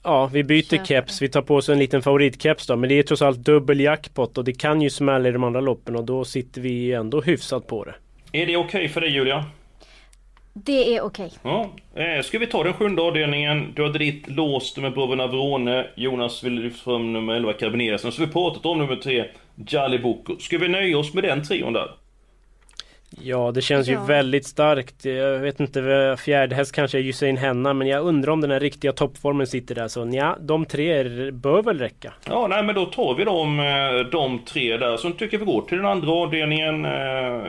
Ja, 0.02 0.30
vi 0.32 0.44
byter 0.44 0.62
Köper. 0.62 0.84
keps. 0.84 1.22
Vi 1.22 1.28
tar 1.28 1.42
på 1.42 1.56
oss 1.56 1.68
en 1.68 1.78
liten 1.78 2.02
favoritkeps 2.02 2.66
då. 2.66 2.76
Men 2.76 2.88
det 2.88 2.98
är 2.98 3.02
trots 3.02 3.22
allt 3.22 3.38
dubbel 3.38 3.80
jackpot 3.80 4.38
och 4.38 4.44
det 4.44 4.52
kan 4.52 4.82
ju 4.82 4.90
smälla 4.90 5.28
i 5.28 5.32
de 5.32 5.44
andra 5.44 5.60
loppen 5.60 5.96
och 5.96 6.04
då 6.04 6.24
sitter 6.24 6.60
vi 6.60 6.92
ändå 6.92 7.20
hyfsat 7.20 7.66
på 7.66 7.84
det. 7.84 7.94
Är 8.32 8.46
det 8.46 8.56
okej 8.56 8.88
för 8.88 9.00
dig 9.00 9.10
Julia? 9.10 9.44
Det 10.52 10.96
är 10.96 11.00
okej. 11.02 11.32
Ja. 11.42 11.70
Eh, 11.94 12.22
ska 12.22 12.38
vi 12.38 12.46
ta 12.46 12.64
den 12.64 12.72
sjunde 12.72 13.02
avdelningen? 13.02 13.72
Du 13.76 13.82
hade 13.82 13.98
ditt 13.98 14.28
låst 14.28 14.76
med 14.78 14.94
Bravo 14.94 15.14
Navrone. 15.14 15.86
Jonas 15.96 16.44
vill 16.44 16.52
lyfta 16.54 16.84
fram 16.84 17.12
nummer 17.12 17.34
11 17.34 17.52
Carabinieri. 17.52 17.98
Sen 17.98 18.12
så 18.12 18.22
har 18.22 18.26
vi 18.26 18.32
pratat 18.32 18.66
om 18.66 18.78
nummer 18.78 18.96
3 18.96 19.24
Jali. 19.68 20.00
Ska 20.38 20.58
vi 20.58 20.68
nöja 20.68 20.98
oss 20.98 21.14
med 21.14 21.24
den 21.24 21.42
trion 21.44 21.72
där? 21.72 21.90
Ja, 23.22 23.50
det 23.54 23.62
känns 23.62 23.88
ju 23.88 23.92
Ja. 23.92 24.04
väldigt 24.04 24.46
starkt. 24.46 25.04
Jag 25.04 25.38
vet 25.38 25.60
inte, 25.60 25.80
vad- 25.80 26.20
fjärde 26.20 26.54
häst 26.56 26.74
kanske 26.74 26.98
är 26.98 27.02
Usain 27.02 27.36
Henna, 27.36 27.74
men 27.74 27.88
jag 27.88 28.04
undrar 28.04 28.32
om 28.32 28.40
den 28.40 28.50
här 28.50 28.60
riktiga 28.60 28.92
toppformen 28.92 29.46
sitter 29.46 29.74
där. 29.74 29.88
Så 29.88 30.10
ja, 30.12 30.36
de 30.40 30.64
tre 30.64 30.90
är- 30.92 31.30
bör 31.30 31.62
väl 31.62 31.78
räcka. 31.78 32.12
Ja, 32.26 32.46
nej 32.50 32.62
men 32.62 32.74
då 32.74 32.84
tar 32.86 33.14
vi 33.14 33.24
de, 33.24 33.60
eh, 33.60 34.10
de 34.12 34.38
tre 34.38 34.76
där. 34.76 34.96
Så 34.96 35.10
tycker 35.10 35.38
jag 35.38 35.46
vi 35.46 35.52
går 35.52 35.62
till 35.62 35.76
den 35.76 35.86
andra 35.86 36.10
avdelningen. 36.12 36.84
Eh, 36.84 37.42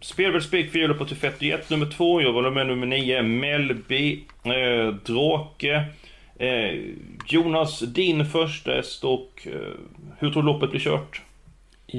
Spelvärd 0.00 0.42
spik 0.42 0.70
för 0.72 0.78
hjulet 0.78 0.98
på 0.98 1.04
till 1.04 1.16
41 1.16 1.70
nummer 1.70 1.86
2. 1.86 2.22
Jag 2.22 2.32
var 2.32 2.50
med 2.50 2.66
nummer 2.66 2.86
9, 2.86 3.22
Melby, 3.22 4.20
eh, 4.44 4.94
Drake. 5.06 5.82
Eh, 6.38 6.74
Jonas, 7.28 7.80
din 7.80 8.24
första 8.26 8.70
häst 8.72 9.04
och 9.04 9.48
eh, 9.52 9.52
hur 10.18 10.30
tror 10.30 10.42
du 10.42 10.46
loppet 10.46 10.70
blir 10.70 10.80
kört? 10.80 11.22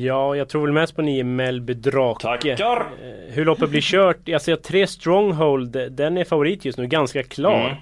Ja, 0.05 0.35
jag 0.35 0.49
tror 0.49 0.61
väl 0.61 0.71
mest 0.73 0.95
på 0.95 1.01
nio 1.01 1.23
Melby 1.23 1.73
Drake. 1.73 2.21
Tackar! 2.21 2.79
Eh, 2.79 3.33
Hur 3.33 3.45
loppet 3.45 3.69
blir 3.69 3.81
kört? 3.81 4.17
Jag 4.25 4.41
ser 4.41 4.55
tre 4.55 4.87
Stronghold, 4.87 5.91
den 5.91 6.17
är 6.17 6.23
favorit 6.23 6.65
just 6.65 6.77
nu, 6.77 6.87
ganska 6.87 7.23
klar. 7.23 7.59
Mm. 7.69 7.77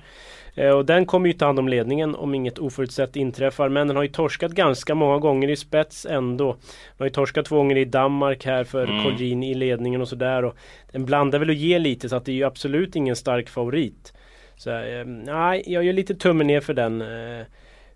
Eh, 0.55 0.75
Och 0.77 0.85
den 0.85 1.05
kommer 1.05 1.27
ju 1.27 1.33
ta 1.33 1.45
hand 1.45 1.59
om 1.59 1.67
ledningen 1.67 2.15
om 2.15 2.35
inget 2.35 2.59
oförutsett 2.59 3.15
inträffar. 3.15 3.69
Men 3.69 3.87
den 3.87 3.95
har 3.95 4.03
ju 4.03 4.09
torskat 4.09 4.51
ganska 4.51 4.95
många 4.95 5.17
gånger 5.17 5.49
i 5.49 5.55
spets 5.55 6.05
ändå. 6.05 6.51
Den 6.51 6.59
har 6.97 7.05
ju 7.05 7.09
torskat 7.09 7.45
två 7.45 7.55
gånger 7.57 7.77
i 7.77 7.85
Danmark 7.85 8.45
här 8.45 8.63
för 8.63 8.83
Mm. 8.87 9.03
Colgjini 9.03 9.51
i 9.51 9.53
ledningen 9.53 10.01
och 10.01 10.07
sådär. 10.07 10.45
Och 10.45 10.55
Den 10.91 11.05
blandar 11.05 11.39
väl 11.39 11.49
och 11.49 11.55
ger 11.55 11.79
lite 11.79 12.09
så 12.09 12.15
att 12.15 12.25
det 12.25 12.31
är 12.31 12.35
ju 12.35 12.43
absolut 12.43 12.95
ingen 12.95 13.15
stark 13.15 13.49
favorit. 13.49 14.13
Så 14.57 14.69
eh, 14.69 15.05
nej, 15.05 15.63
jag 15.67 15.83
gör 15.83 15.93
lite 15.93 16.15
tummen 16.15 16.47
ner 16.47 16.61
för 16.61 16.73
den. 16.73 17.01
Eh, 17.01 17.45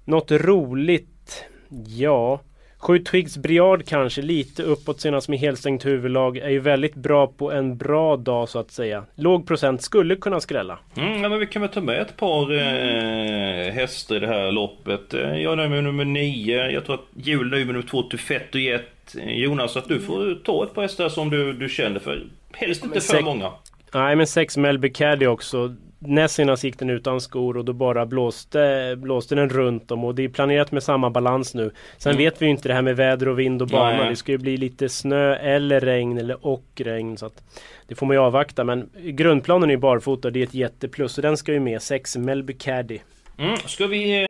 Något 0.05 0.31
roligt? 0.31 1.45
Ja. 1.87 2.39
Sju 2.81 2.99
Twigs 2.99 3.37
Briard 3.37 3.85
kanske 3.87 4.21
lite 4.21 4.63
uppåt 4.63 5.01
senast 5.01 5.29
med 5.29 5.39
helstängt 5.39 5.85
huvudlag. 5.85 6.37
Är 6.37 6.49
ju 6.49 6.59
väldigt 6.59 6.95
bra 6.95 7.27
på 7.27 7.51
en 7.51 7.77
bra 7.77 8.17
dag 8.17 8.49
så 8.49 8.59
att 8.59 8.71
säga. 8.71 9.03
Låg 9.15 9.47
procent 9.47 9.81
skulle 9.81 10.15
kunna 10.15 10.39
skrälla. 10.39 10.79
Mm, 10.97 11.23
ja, 11.23 11.29
men 11.29 11.39
vi 11.39 11.45
kan 11.47 11.61
väl 11.61 11.71
ta 11.71 11.81
med 11.81 12.01
ett 12.01 12.17
par 12.17 12.51
eh, 12.53 13.73
hästar 13.73 14.15
i 14.15 14.19
det 14.19 14.27
här 14.27 14.51
loppet. 14.51 15.13
Eh, 15.13 15.19
Jag 15.37 15.51
är 15.51 15.55
nöjd 15.55 15.69
med 15.71 15.83
nummer 15.83 16.05
9. 16.05 16.69
Jag 16.71 16.85
tror 16.85 16.95
att 16.95 17.05
Jul 17.13 17.49
nöjd 17.49 17.65
med 17.65 17.75
nummer 17.75 17.87
2 17.87 18.03
till 18.03 18.19
Fett 18.19 18.55
och 18.55 18.61
Jet. 18.61 19.15
Jonas, 19.27 19.77
att 19.77 19.87
du 19.87 19.99
får 19.99 20.43
ta 20.43 20.63
ett 20.63 20.73
par 20.73 20.81
hästar 20.81 21.09
som 21.09 21.29
du, 21.29 21.53
du 21.53 21.69
känner 21.69 21.99
för. 21.99 22.23
Helst 22.53 22.83
inte 22.85 23.01
för 23.01 23.21
många. 23.21 23.51
Nej 23.93 24.15
men 24.15 24.27
sex 24.27 24.57
Melby 24.57 24.89
Caddy 24.93 25.25
också. 25.27 25.75
Näst 26.01 26.35
senast 26.35 26.63
gick 26.63 26.79
den 26.79 26.89
utan 26.89 27.21
skor 27.21 27.57
och 27.57 27.65
då 27.65 27.73
bara 27.73 28.05
blåste, 28.05 28.95
blåste 28.97 29.35
den 29.35 29.49
runt 29.49 29.91
om 29.91 30.03
och 30.03 30.15
det 30.15 30.23
är 30.23 30.29
planerat 30.29 30.71
med 30.71 30.83
samma 30.83 31.09
balans 31.09 31.53
nu. 31.53 31.71
Sen 31.97 32.11
Mm. 32.11 32.23
vet 32.23 32.41
vi 32.41 32.45
ju 32.45 32.51
inte 32.51 32.67
det 32.67 32.73
här 32.73 32.81
med 32.81 32.95
väder 32.95 33.27
och 33.27 33.39
vind 33.39 33.61
och 33.61 33.67
bana. 33.67 33.97
Nej. 33.97 34.09
Det 34.09 34.15
ska 34.15 34.31
ju 34.31 34.37
bli 34.37 34.57
lite 34.57 34.89
snö 34.89 35.35
eller 35.35 35.79
regn 35.79 36.17
eller 36.17 36.45
och 36.47 36.65
regn. 36.75 37.17
Så 37.17 37.25
att 37.25 37.43
det 37.87 37.95
får 37.95 38.05
man 38.05 38.15
ju 38.15 38.19
avvakta 38.21 38.63
men 38.63 38.89
grundplanen 39.03 39.69
är 39.69 39.73
ju 39.73 39.79
barfota 39.79 40.29
det 40.29 40.39
är 40.39 40.43
ett 40.43 40.53
jätteplus. 40.53 41.13
Så 41.13 41.21
den 41.21 41.37
ska 41.37 41.53
ju 41.53 41.59
med. 41.59 41.81
sex 41.81 42.17
Melby 42.17 42.53
Caddy. 42.53 42.99
Mm, 43.39 43.57
ska 43.65 43.87
vi... 43.87 44.21
eh, 44.21 44.27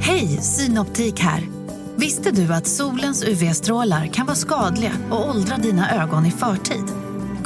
Hej, 0.00 0.26
Synoptik 0.26 1.20
här. 1.20 1.40
Visste 1.96 2.30
du 2.30 2.52
att 2.54 2.66
solens 2.66 3.28
UV-strålar 3.28 4.06
kan 4.06 4.26
vara 4.26 4.36
skadliga 4.36 4.92
och 5.10 5.28
åldra 5.30 5.56
dina 5.56 6.02
ögon 6.02 6.26
i 6.26 6.30
förtid? 6.30 6.84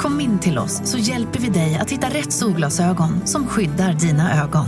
Kom 0.05 0.19
in 0.21 0.39
till 0.39 0.57
oss 0.57 0.81
så 0.83 0.97
hjälper 0.97 1.39
vi 1.39 1.49
dig 1.49 1.75
att 1.81 1.91
hitta 1.91 2.09
rätt 2.09 2.33
solglasögon 2.33 3.27
som 3.27 3.47
skyddar 3.47 3.93
dina 3.93 4.43
ögon. 4.43 4.65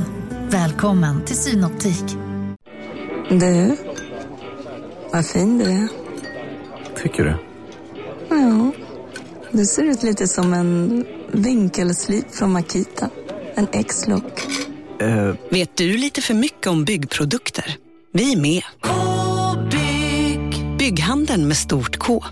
Välkommen 0.49 1.25
till 1.25 1.35
Synoptik. 1.35 2.03
Du, 3.29 3.77
vad 5.11 5.25
fin 5.25 5.57
du 5.57 5.65
är. 5.65 5.87
Tycker 7.01 7.23
du? 7.23 7.35
Ja, 8.29 8.71
du 9.51 9.65
ser 9.65 9.83
ut 9.83 10.03
lite 10.03 10.27
som 10.27 10.53
en 10.53 11.05
vinkelslip 11.31 12.35
från 12.35 12.51
Makita. 12.51 13.09
En 13.55 13.67
X-look. 13.71 14.47
Eh, 14.99 15.33
Vet 15.51 15.77
du 15.77 15.97
lite 15.97 16.21
för 16.21 16.33
mycket 16.33 16.67
om 16.67 16.85
byggprodukter? 16.85 17.77
Vi 18.13 18.33
är 18.33 18.37
med. 18.37 18.63
-bygg. 18.81 20.77
Bygghandeln 20.77 21.47
med 21.47 21.57
stort 21.57 21.97
K. 21.97 22.23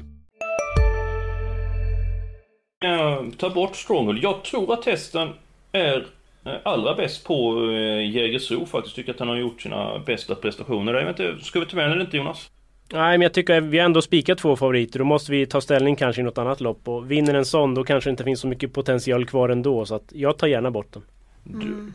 eh, 2.85 3.23
ta 3.37 3.49
bort 3.49 3.75
Stronghold. 3.75 4.23
Jag 4.23 4.43
tror 4.43 4.73
att 4.73 4.81
testen 4.81 5.29
är 5.71 6.05
eh, 6.45 6.53
allra 6.63 6.95
bäst 6.95 7.23
på 7.27 7.61
eh, 7.71 8.11
Jägersro 8.11 8.65
faktiskt. 8.65 8.95
Tycker 8.95 9.11
att 9.13 9.19
han 9.19 9.27
har 9.29 9.35
gjort 9.35 9.61
sina 9.61 9.99
bästa 9.99 10.35
prestationer. 10.35 10.93
Jag 10.93 11.05
vet 11.05 11.19
inte, 11.19 11.45
ska 11.45 11.59
vi 11.59 11.65
ta 11.65 11.75
med 11.75 11.85
den 11.85 11.91
eller 11.91 12.05
inte 12.05 12.17
Jonas? 12.17 12.49
Nej 12.93 13.17
men 13.17 13.21
jag 13.21 13.33
tycker 13.33 13.57
att 13.57 13.63
vi 13.63 13.77
har 13.79 13.85
ändå 13.85 14.01
spikat 14.01 14.37
två 14.37 14.55
favoriter. 14.55 14.99
Då 14.99 15.05
måste 15.05 15.31
vi 15.31 15.45
ta 15.45 15.61
ställning 15.61 15.95
kanske 15.95 16.21
i 16.21 16.23
något 16.25 16.37
annat 16.37 16.61
lopp. 16.61 16.87
Och 16.87 17.11
vinner 17.11 17.33
en 17.33 17.45
sån 17.45 17.75
då 17.75 17.83
kanske 17.83 18.09
det 18.09 18.11
inte 18.11 18.23
finns 18.23 18.39
så 18.39 18.47
mycket 18.47 18.73
potential 18.73 19.25
kvar 19.25 19.49
ändå. 19.49 19.85
Så 19.85 19.95
att 19.95 20.03
jag 20.11 20.37
tar 20.37 20.47
gärna 20.47 20.71
bort 20.71 20.93
den. 20.93 21.03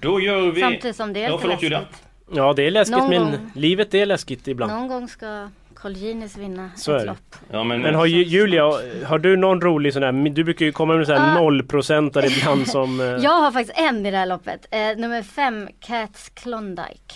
Då 0.00 0.20
gör 0.20 0.50
vi... 0.50 0.60
Samtidigt 0.60 0.96
som 0.96 1.12
det 1.12 1.24
är 1.24 1.28
Ja, 1.28 1.38
förlåt 1.40 1.62
Julia. 1.62 1.78
läskigt. 1.80 2.02
Ja 2.34 2.52
det 2.52 2.62
är 2.66 2.70
läskigt 2.70 2.98
Någon 2.98 3.08
men 3.08 3.22
gång. 3.22 3.50
livet 3.54 3.94
är 3.94 4.06
läskigt 4.06 4.48
ibland. 4.48 4.72
Någon 4.72 4.88
gång 4.88 5.08
ska 5.08 5.48
Colginis 5.82 6.36
vinna 6.36 6.70
Så 6.76 6.92
är 6.92 6.96
ett 6.96 7.02
det. 7.02 7.06
lopp. 7.06 7.36
Ja, 7.50 7.64
men, 7.64 7.80
Men 7.82 7.94
har 7.94 8.06
ju, 8.06 8.24
Julia, 8.24 8.64
har 9.06 9.18
du 9.18 9.36
någon 9.36 9.60
rolig 9.60 9.92
sån 9.92 10.02
där, 10.02 10.30
du 10.30 10.44
brukar 10.44 10.66
ju 10.66 10.72
komma 10.72 10.94
med 10.96 11.06
sån 11.06 11.16
här 11.16 11.36
Ah. 11.36 11.40
nollprocentare 11.40 12.26
ibland 12.26 12.68
som... 12.68 13.00
eh, 13.00 13.06
Jag 13.22 13.30
har 13.40 13.52
faktiskt 13.52 13.78
en 13.78 14.06
i 14.06 14.10
det 14.10 14.16
här 14.16 14.26
loppet. 14.26 14.66
Eh, 14.70 14.96
nummer 14.96 15.22
fem, 15.22 15.68
Cats 15.80 16.28
Klondike. 16.34 17.14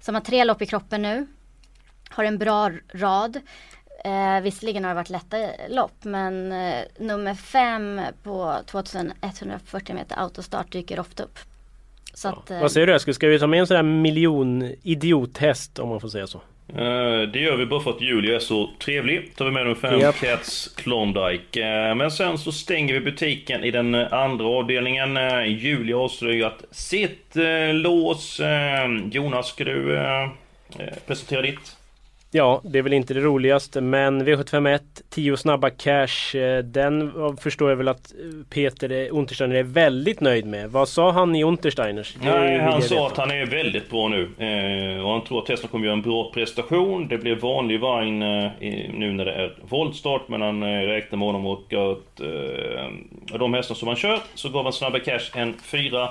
Som 0.00 0.14
har 0.14 0.22
tre 0.22 0.44
lopp 0.44 0.62
i 0.62 0.66
kroppen 0.66 1.02
nu. 1.02 1.26
Har 2.10 2.24
en 2.24 2.38
bra 2.38 2.70
rad. 2.94 3.36
Eh, 4.04 4.40
visserligen 4.42 4.84
har 4.84 4.90
det 4.90 4.94
varit 4.94 5.10
lätta 5.10 5.36
lopp 5.68 6.04
men 6.04 6.52
eh, 6.52 6.78
nummer 6.98 7.34
fem 7.34 8.00
på 8.22 8.54
2140 8.66 9.94
meter 9.94 10.16
autostart 10.18 10.72
dyker 10.72 11.00
ofta 11.00 11.22
upp. 11.22 11.38
Så 12.14 12.28
att, 12.28 12.50
eh, 12.50 12.60
Vad 12.60 12.72
säger 12.72 12.86
du 12.86 12.94
Eskil, 12.94 13.14
ska 13.14 13.26
vi 13.28 13.38
ta 13.38 13.46
med 13.46 13.60
en 13.60 13.66
sån 13.66 13.76
här 13.76 13.82
miljon 13.82 14.62
idiothäst 14.82 15.78
om 15.78 15.88
man 15.88 16.00
får 16.00 16.08
säga 16.08 16.26
så? 16.26 16.40
Eh, 16.68 17.22
Det 17.32 17.38
gör 17.38 17.56
vi 17.56 17.66
bara 17.66 17.80
för 17.80 17.90
att 17.90 18.00
Julia 18.00 18.34
är 18.34 18.38
så 18.38 18.70
trevlig. 18.78 19.36
Tar 19.36 19.44
vi 19.44 19.50
med 19.50 19.62
nummer 19.62 19.74
fem, 19.80 20.00
Japp. 20.00 20.20
Cats 20.20 20.74
Klondike. 20.76 21.62
Eh, 21.62 21.94
Men 21.94 22.10
sen 22.10 22.38
så 22.38 22.52
stänger 22.52 22.94
vi 22.94 23.00
butiken 23.00 23.64
i 23.64 23.70
den 23.70 23.94
eh, 23.94 24.12
andra 24.12 24.46
avdelningen. 24.46 25.18
Julia 25.46 25.98
avslöjat 25.98 26.64
sitt 26.70 27.34
lås. 27.72 28.40
Jonas, 29.12 29.46
ska 29.48 29.64
du 29.64 29.98
presentera 31.06 31.42
ditt? 31.42 31.76
Ja, 32.30 32.60
det 32.64 32.78
är 32.78 32.82
väl 32.82 32.92
inte 32.92 33.14
det 33.14 33.20
roligaste 33.20 33.80
men 33.80 34.26
V751 34.26 34.80
10 35.10 35.36
snabba 35.36 35.70
cash 35.70 36.38
eh, 36.38 36.58
Den 36.64 37.02
eh, 37.02 37.36
förstår 37.36 37.70
jag 37.70 37.76
väl 37.76 37.88
att 37.88 38.12
eh, 38.12 38.46
Peter 38.50 38.92
eh, 38.92 39.16
Untersteiner 39.16 39.56
är 39.56 39.62
väldigt 39.62 40.20
nöjd 40.20 40.46
med. 40.46 40.70
Vad 40.70 40.88
sa 40.88 41.10
han 41.10 41.36
i 41.36 41.44
Untersteiners? 41.44 42.16
Nej, 42.22 42.52
vill 42.52 42.60
han 42.60 42.82
sa 42.82 43.06
att 43.06 43.16
han 43.16 43.30
är 43.30 43.46
väldigt 43.46 43.90
bra 43.90 44.08
nu. 44.08 44.22
Eh, 44.22 45.04
och 45.04 45.10
han 45.10 45.24
tror 45.24 45.38
att 45.38 45.46
Tesla 45.46 45.68
kommer 45.68 45.84
göra 45.84 45.96
en 45.96 46.02
bra 46.02 46.30
prestation. 46.34 47.08
Det 47.08 47.18
blir 47.18 47.36
vanlig 47.36 47.80
vagn 47.80 48.22
eh, 48.22 48.50
nu 48.94 49.12
när 49.12 49.24
det 49.24 49.32
är 49.32 49.56
voltstart. 49.68 50.28
Men 50.28 50.42
han 50.42 50.62
eh, 50.62 50.66
räknar 50.66 51.18
med 51.18 51.26
honom 51.26 51.46
och 51.46 51.72
att 51.72 52.20
eh, 52.20 53.38
de 53.38 53.54
hästar 53.54 53.74
som 53.74 53.88
han 53.88 53.96
kör 53.96 54.18
så 54.34 54.48
gav 54.48 54.64
han 54.64 54.72
Snabba 54.72 54.98
Cash 54.98 55.30
en 55.34 55.54
fyra. 55.62 56.02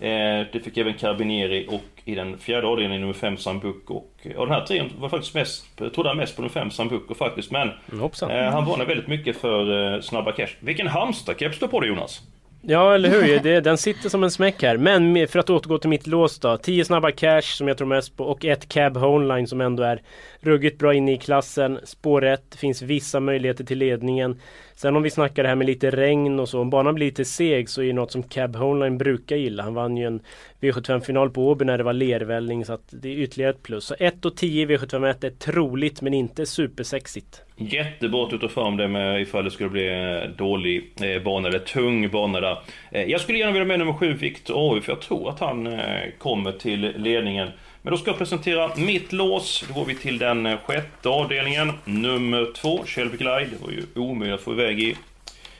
Eh, 0.00 0.46
det 0.52 0.64
fick 0.64 0.76
även 0.76 0.94
Carabinieri 0.94 1.66
och 1.70 1.93
i 2.04 2.14
den 2.14 2.38
fjärde 2.38 2.66
avdelningen 2.66 3.00
nummer 3.00 3.14
5 3.14 3.36
Sambuco. 3.36 3.94
Och 3.94 4.12
eh, 4.22 4.38
av 4.38 4.46
den 4.46 4.54
här 4.54 4.66
trion 4.66 4.90
var 4.98 5.08
faktiskt 5.08 5.34
mest, 5.34 5.76
trodde 5.94 6.08
han 6.08 6.16
mest 6.16 6.36
på 6.36 6.42
nummer 6.42 6.52
5 6.52 6.70
Sambuco 6.70 7.14
faktiskt. 7.14 7.50
Men 7.50 7.70
Mm, 7.92 8.44
eh, 8.44 8.52
han 8.52 8.64
varnar 8.64 8.84
väldigt 8.84 9.06
mycket 9.08 9.36
för 9.36 9.94
eh, 9.94 10.00
Snabba 10.00 10.32
Cash. 10.32 10.48
Vilken 10.60 10.88
Halmstad-keps 10.88 11.60
du 11.60 11.68
på 11.68 11.80
dig 11.80 11.88
Jonas? 11.88 12.22
Ja 12.66 12.94
eller 12.94 13.08
hur, 13.08 13.38
det, 13.40 13.60
den 13.60 13.78
sitter 13.78 14.08
som 14.08 14.24
en 14.24 14.30
smäck 14.30 14.62
här. 14.62 14.76
Men 14.76 15.28
för 15.28 15.38
att 15.38 15.50
återgå 15.50 15.78
till 15.78 15.90
mitt 15.90 16.06
lås 16.06 16.38
då. 16.38 16.56
10 16.56 16.84
snabba 16.84 17.10
cash 17.10 17.42
som 17.42 17.68
jag 17.68 17.78
tror 17.78 17.88
mest 17.88 18.16
på 18.16 18.24
och 18.24 18.44
ett 18.44 18.68
cab 18.68 18.96
homeline 18.96 19.46
som 19.46 19.60
ändå 19.60 19.82
är 19.82 20.02
ruggigt 20.40 20.78
bra 20.78 20.94
inne 20.94 21.12
i 21.12 21.18
klassen. 21.18 21.78
Spår 21.84 22.24
1, 22.24 22.56
finns 22.56 22.82
vissa 22.82 23.20
möjligheter 23.20 23.64
till 23.64 23.78
ledningen. 23.78 24.40
Sen 24.76 24.96
om 24.96 25.02
vi 25.02 25.10
snackar 25.10 25.42
det 25.42 25.48
här 25.48 25.56
med 25.56 25.66
lite 25.66 25.90
regn 25.90 26.40
och 26.40 26.48
så, 26.48 26.60
om 26.60 26.70
banan 26.70 26.94
blir 26.94 27.06
lite 27.06 27.24
seg 27.24 27.68
så 27.68 27.82
är 27.82 27.86
det 27.86 27.92
något 27.92 28.12
som 28.12 28.22
Cab 28.22 28.56
Homeline 28.56 28.98
brukar 28.98 29.36
gilla. 29.36 29.62
Han 29.62 29.74
vann 29.74 29.96
ju 29.96 30.06
en 30.06 30.20
V75-final 30.60 31.30
på 31.30 31.48
Åby 31.48 31.64
när 31.64 31.78
det 31.78 31.84
var 31.84 31.92
lervälling 31.92 32.64
så 32.64 32.72
att 32.72 32.94
det 33.02 33.08
är 33.08 33.18
ytterligare 33.18 33.50
ett 33.50 33.62
plus. 33.62 33.84
Så 33.84 33.94
1 33.98 34.24
och 34.24 34.36
10 34.36 34.66
V751 34.66 35.26
är 35.26 35.30
troligt 35.30 36.02
men 36.02 36.14
inte 36.14 36.46
supersexigt. 36.46 37.42
Jättebra 37.56 38.24
att 38.24 38.30
du 38.30 38.38
tar 38.38 38.48
fram 38.48 38.76
det 38.76 38.88
med 38.88 39.22
ifall 39.22 39.44
det 39.44 39.50
skulle 39.50 39.70
bli 39.70 39.88
eh, 39.88 40.30
dålig 40.36 40.92
eh, 41.00 41.22
bana 41.22 41.48
eller 41.48 41.58
tung 41.58 42.10
bana 42.10 42.40
där. 42.40 42.58
Eh, 42.90 43.02
jag 43.02 43.20
skulle 43.20 43.38
gärna 43.38 43.52
vilja 43.52 43.66
med 43.66 43.78
nummer 43.78 43.92
7 43.92 44.12
Victor 44.12 44.54
AU 44.54 44.80
för 44.80 44.92
jag 44.92 45.00
tror 45.00 45.28
att 45.28 45.40
han 45.40 45.80
kommer 46.18 46.52
till 46.52 46.92
ledningen. 46.96 47.48
Men 47.84 47.90
då 47.90 47.96
ska 47.96 48.10
jag 48.10 48.18
presentera 48.18 48.70
mitt 48.76 49.12
lås. 49.12 49.64
Då 49.68 49.74
går 49.74 49.84
vi 49.84 49.94
till 49.94 50.18
den 50.18 50.46
eh, 50.46 50.58
sjätte 50.58 51.08
avdelningen. 51.08 51.72
Nummer 51.84 52.52
2, 52.54 52.82
Shelby 52.86 53.16
Glide. 53.16 53.50
Det 53.50 53.62
var 53.62 53.70
ju 53.70 53.82
omöjligt 53.94 54.34
att 54.34 54.44
få 54.44 54.52
iväg 54.52 54.80
i 54.80 54.96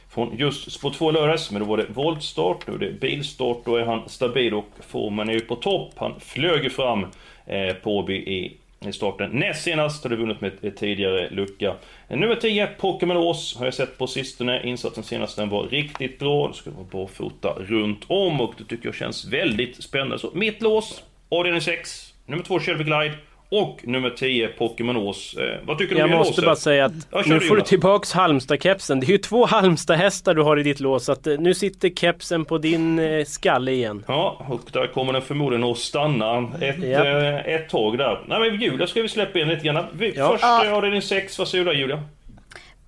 från 0.09 0.37
just 0.37 0.73
spår 0.73 0.91
2 0.91 1.11
lördags, 1.11 1.51
men 1.51 1.63
då 1.63 1.69
var 1.69 1.77
det 1.77 1.87
voltstart, 1.89 2.67
nu 2.67 2.75
är 2.75 2.79
det 2.79 3.01
bilstart, 3.01 3.59
då 3.65 3.77
är 3.77 3.85
han 3.85 4.09
stabil 4.09 4.55
och 4.55 4.69
formen 4.81 5.29
är 5.29 5.33
ju 5.33 5.41
på 5.41 5.57
topp. 5.57 5.93
Han 5.97 6.21
flög 6.21 6.65
ju 6.65 6.71
fram 6.71 7.07
eh, 7.47 7.75
på 7.75 7.99
Åby 7.99 8.15
i, 8.15 8.57
i 8.89 8.93
starten. 8.93 9.31
Näst 9.31 9.63
senast 9.63 10.03
hade 10.03 10.17
vunnit 10.17 10.41
med 10.41 10.53
ett, 10.53 10.65
ett 10.65 10.77
tidigare 10.77 11.31
lucka. 11.31 11.75
Eh, 12.09 12.19
nummer 12.19 12.35
10, 12.35 12.67
Pokémon 12.67 13.17
Ås, 13.17 13.57
har 13.59 13.65
jag 13.65 13.75
sett 13.75 13.99
på 13.99 14.07
sistone. 14.07 14.63
Insatsen 14.67 15.05
senast 15.05 15.37
den 15.37 15.49
var 15.49 15.63
riktigt 15.63 16.19
bra. 16.19 16.49
Det 16.49 16.55
ska 16.55 16.71
vara 16.71 16.87
barfota 16.91 17.49
runt 17.49 18.05
om 18.07 18.41
och 18.41 18.55
det 18.59 18.65
tycker 18.65 18.87
jag 18.87 18.95
känns 18.95 19.25
väldigt 19.25 19.83
spännande. 19.83 20.19
Så 20.19 20.31
mitt 20.35 20.63
lås, 20.63 21.03
avdelning 21.29 21.61
6, 21.61 22.14
nummer 22.27 22.43
2 22.45 22.61
Shelby 22.61 22.85
Glide 22.85 23.15
och 23.49 23.81
nummer 23.85 24.11
10 24.11 24.49
Pokémon 24.49 24.97
Ås. 24.97 25.35
Eh, 25.35 25.59
vad 25.67 25.79
tycker 25.79 25.95
du 25.95 25.99
Jag 26.01 26.05
om 26.05 26.11
det 26.11 26.17
måste 26.19 26.31
låset? 26.31 26.45
bara 26.45 26.57
säga 26.57 26.85
att 26.85 26.93
Ja, 27.11 27.23
nu 27.27 27.39
du, 27.39 27.47
får 27.47 27.57
du 27.57 27.63
tillbaks 27.63 28.13
Halmstad-kepsen. 28.13 29.01
Det 29.01 29.07
är 29.07 29.11
ju 29.11 29.19
två 29.19 29.47
Halmstad-hästar 29.47 30.35
du 30.35 30.43
har 30.43 30.57
i 30.61 30.63
ditt 30.63 30.81
lås. 30.81 31.05
Så 31.05 31.13
att 31.13 31.27
eh, 31.27 31.39
nu 31.39 31.55
sitter 31.55 31.91
kepsen 31.91 32.45
på 32.45 32.59
din 32.59 32.99
eh, 32.99 33.25
skalle 33.25 33.73
igen. 33.73 34.05
Ja, 34.09 34.47
och 34.49 34.61
där 34.73 34.87
kommer 34.87 35.13
den 35.13 35.23
förmodligen 35.23 35.65
att 35.65 35.79
stanna 35.79 36.39
ett, 36.61 36.77
Ja. 36.83 37.05
eh, 37.07 37.55
ett 37.55 37.69
tag 37.69 37.99
där. 37.99 38.25
Nej 38.29 38.51
men 38.51 38.61
Julia 38.61 38.87
ska 38.87 39.03
vi 39.03 39.09
släppa 39.09 39.39
in 39.39 39.49
lite 39.49 39.65
grann. 39.67 39.85
Vi, 39.93 40.13
Ja. 40.17 40.29
Först 40.33 40.43
Ja. 40.43 40.71
avdelning 40.77 41.03
6, 41.03 41.39
vad 41.39 41.49
säger 41.49 41.65
du 41.65 41.71
där 41.73 41.79
Julia? 41.79 42.03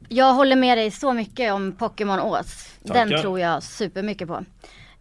Jag 0.08 0.32
håller 0.32 0.56
med 0.56 0.78
dig 0.78 0.90
så 0.90 1.12
mycket 1.12 1.52
om 1.52 1.72
Pokémon 1.72 2.20
Ås. 2.20 2.74
Den 2.82 3.20
tror 3.20 3.40
jag 3.40 3.62
supermycket 3.62 4.28
på. 4.28 4.44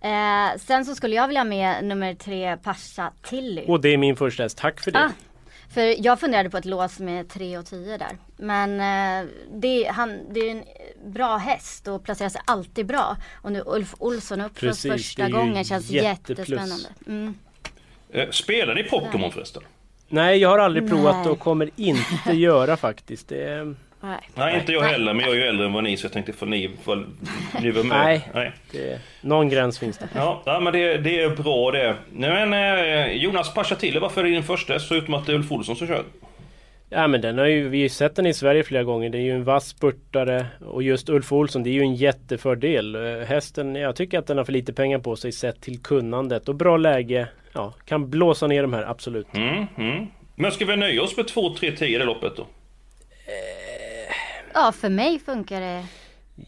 Eh, 0.01 0.57
sen 0.59 0.85
så 0.85 0.95
skulle 0.95 1.15
jag 1.15 1.27
vilja 1.27 1.39
ha 1.39 1.45
med 1.45 1.83
nummer 1.85 2.13
tre 2.13 2.57
Pasha 2.57 3.11
Tilly. 3.23 3.65
Och 3.67 3.81
det 3.81 3.89
är 3.89 3.97
min 3.97 4.15
första 4.15 4.43
häst. 4.43 4.57
Tack 4.57 4.79
för 4.79 4.91
det. 4.91 4.99
Ah, 4.99 5.11
för 5.73 6.05
jag 6.05 6.19
funderade 6.19 6.49
på 6.49 6.57
ett 6.57 6.65
lås 6.65 6.99
med 6.99 7.29
3 7.29 7.57
och 7.57 7.65
10 7.65 7.97
där. 7.97 8.17
Men 8.37 8.79
eh, 8.79 9.29
det, 9.53 9.87
han, 9.87 10.19
det 10.33 10.39
är 10.39 10.51
en 10.51 10.63
bra 11.13 11.37
häst 11.37 11.87
och 11.87 12.03
placerar 12.03 12.29
sig 12.29 12.41
alltid 12.45 12.85
bra. 12.85 13.17
Och 13.41 13.51
nu 13.51 13.63
Ulf 13.65 13.95
Olsson 13.97 14.41
upp 14.41 14.59
för 14.59 14.89
första 14.89 15.23
är 15.23 15.29
gången 15.29 15.63
känns 15.63 15.89
jätteplus. 15.89 16.49
jättespännande. 16.49 16.89
Mm. 17.07 17.35
Eh, 18.09 18.29
spelar 18.29 18.75
ni 18.75 18.83
Pokémon 18.83 19.31
förresten? 19.31 19.63
Nej, 20.07 20.37
jag 20.37 20.49
har 20.49 20.59
aldrig 20.59 20.83
Nej. 20.83 20.91
provat 20.91 21.27
och 21.27 21.39
kommer 21.39 21.69
inte 21.75 22.31
göra 22.33 22.77
faktiskt. 22.77 23.27
Det, 23.27 23.75
Nej. 24.01 24.19
Nej, 24.35 24.59
inte 24.59 24.71
jag 24.71 24.81
heller, 24.81 25.13
men 25.13 25.25
jag 25.25 25.35
är 25.35 25.39
ju 25.39 25.43
äldre 25.43 25.65
än 25.65 25.73
vad 25.73 25.83
ni 25.83 25.97
så 25.97 26.05
jag 26.05 26.11
tänkte 26.11 26.33
för 26.33 26.45
ni, 26.45 26.71
för, 26.83 27.05
ni 27.61 27.71
var 27.71 27.83
med. 27.83 27.97
Nej. 27.97 28.29
Nej. 28.33 28.51
det, 28.71 28.99
någon 29.21 29.49
gräns 29.49 29.79
finns 29.79 29.97
det. 29.97 30.07
Ja, 30.15 30.41
ja 30.45 30.59
men 30.59 30.73
det, 30.73 30.97
det 30.97 31.21
är 31.21 31.29
bra 31.29 31.71
det. 31.71 31.95
Nej, 32.11 32.45
men 32.45 32.53
eh, 32.53 33.11
Jonas 33.11 33.53
Pashatille, 33.53 33.99
varför 33.99 34.21
är 34.21 34.25
det 34.25 34.31
din 34.31 34.43
första? 34.43 34.79
Så 34.79 34.95
utom 34.95 35.13
att 35.13 35.25
det 35.25 35.31
är 35.31 35.35
Ulf 35.35 35.51
Olsson 35.51 35.75
som 35.75 35.87
kör. 35.87 36.03
Ja 36.89 37.07
men 37.07 37.21
den 37.21 37.37
har 37.37 37.45
ju, 37.45 37.69
vi 37.69 37.77
har 37.77 37.83
ju 37.83 37.89
sett 37.89 38.15
den 38.15 38.25
i 38.25 38.33
Sverige 38.33 38.63
flera 38.63 38.83
gånger. 38.83 39.09
Det 39.09 39.17
är 39.17 39.21
ju 39.21 39.31
en 39.31 39.43
vass 39.43 39.67
spurtare. 39.67 40.45
Och 40.65 40.83
just 40.83 41.09
Ulf 41.09 41.31
Olsson, 41.31 41.63
det 41.63 41.69
är 41.69 41.73
ju 41.73 41.81
en 41.81 41.95
jättefördel. 41.95 42.95
Eh, 42.95 43.27
Hästen, 43.27 43.75
jag 43.75 43.95
tycker 43.95 44.19
att 44.19 44.27
den 44.27 44.37
har 44.37 44.45
för 44.45 44.53
lite 44.53 44.73
pengar 44.73 44.99
på 44.99 45.15
sig 45.15 45.31
sett 45.31 45.61
till 45.61 45.79
kunnandet. 45.79 46.49
Och 46.49 46.55
bra 46.55 46.77
läge. 46.77 47.27
Ja, 47.53 47.73
kan 47.85 48.09
blåsa 48.09 48.47
ner 48.47 48.61
de 48.61 48.73
här, 48.73 48.83
absolut. 48.83 49.27
Mm, 49.33 49.65
mm. 49.77 50.07
Men 50.35 50.51
ska 50.51 50.65
vi 50.65 50.77
nöja 50.77 51.03
oss 51.03 51.17
med 51.17 51.25
2-3-10 51.25 51.83
i 51.83 51.97
det 51.97 52.05
loppet 52.05 52.35
då? 52.37 52.47
Ja, 54.55 54.71
för 54.71 54.89
mig 54.89 55.19
funkar 55.19 55.61
det. 55.61 55.83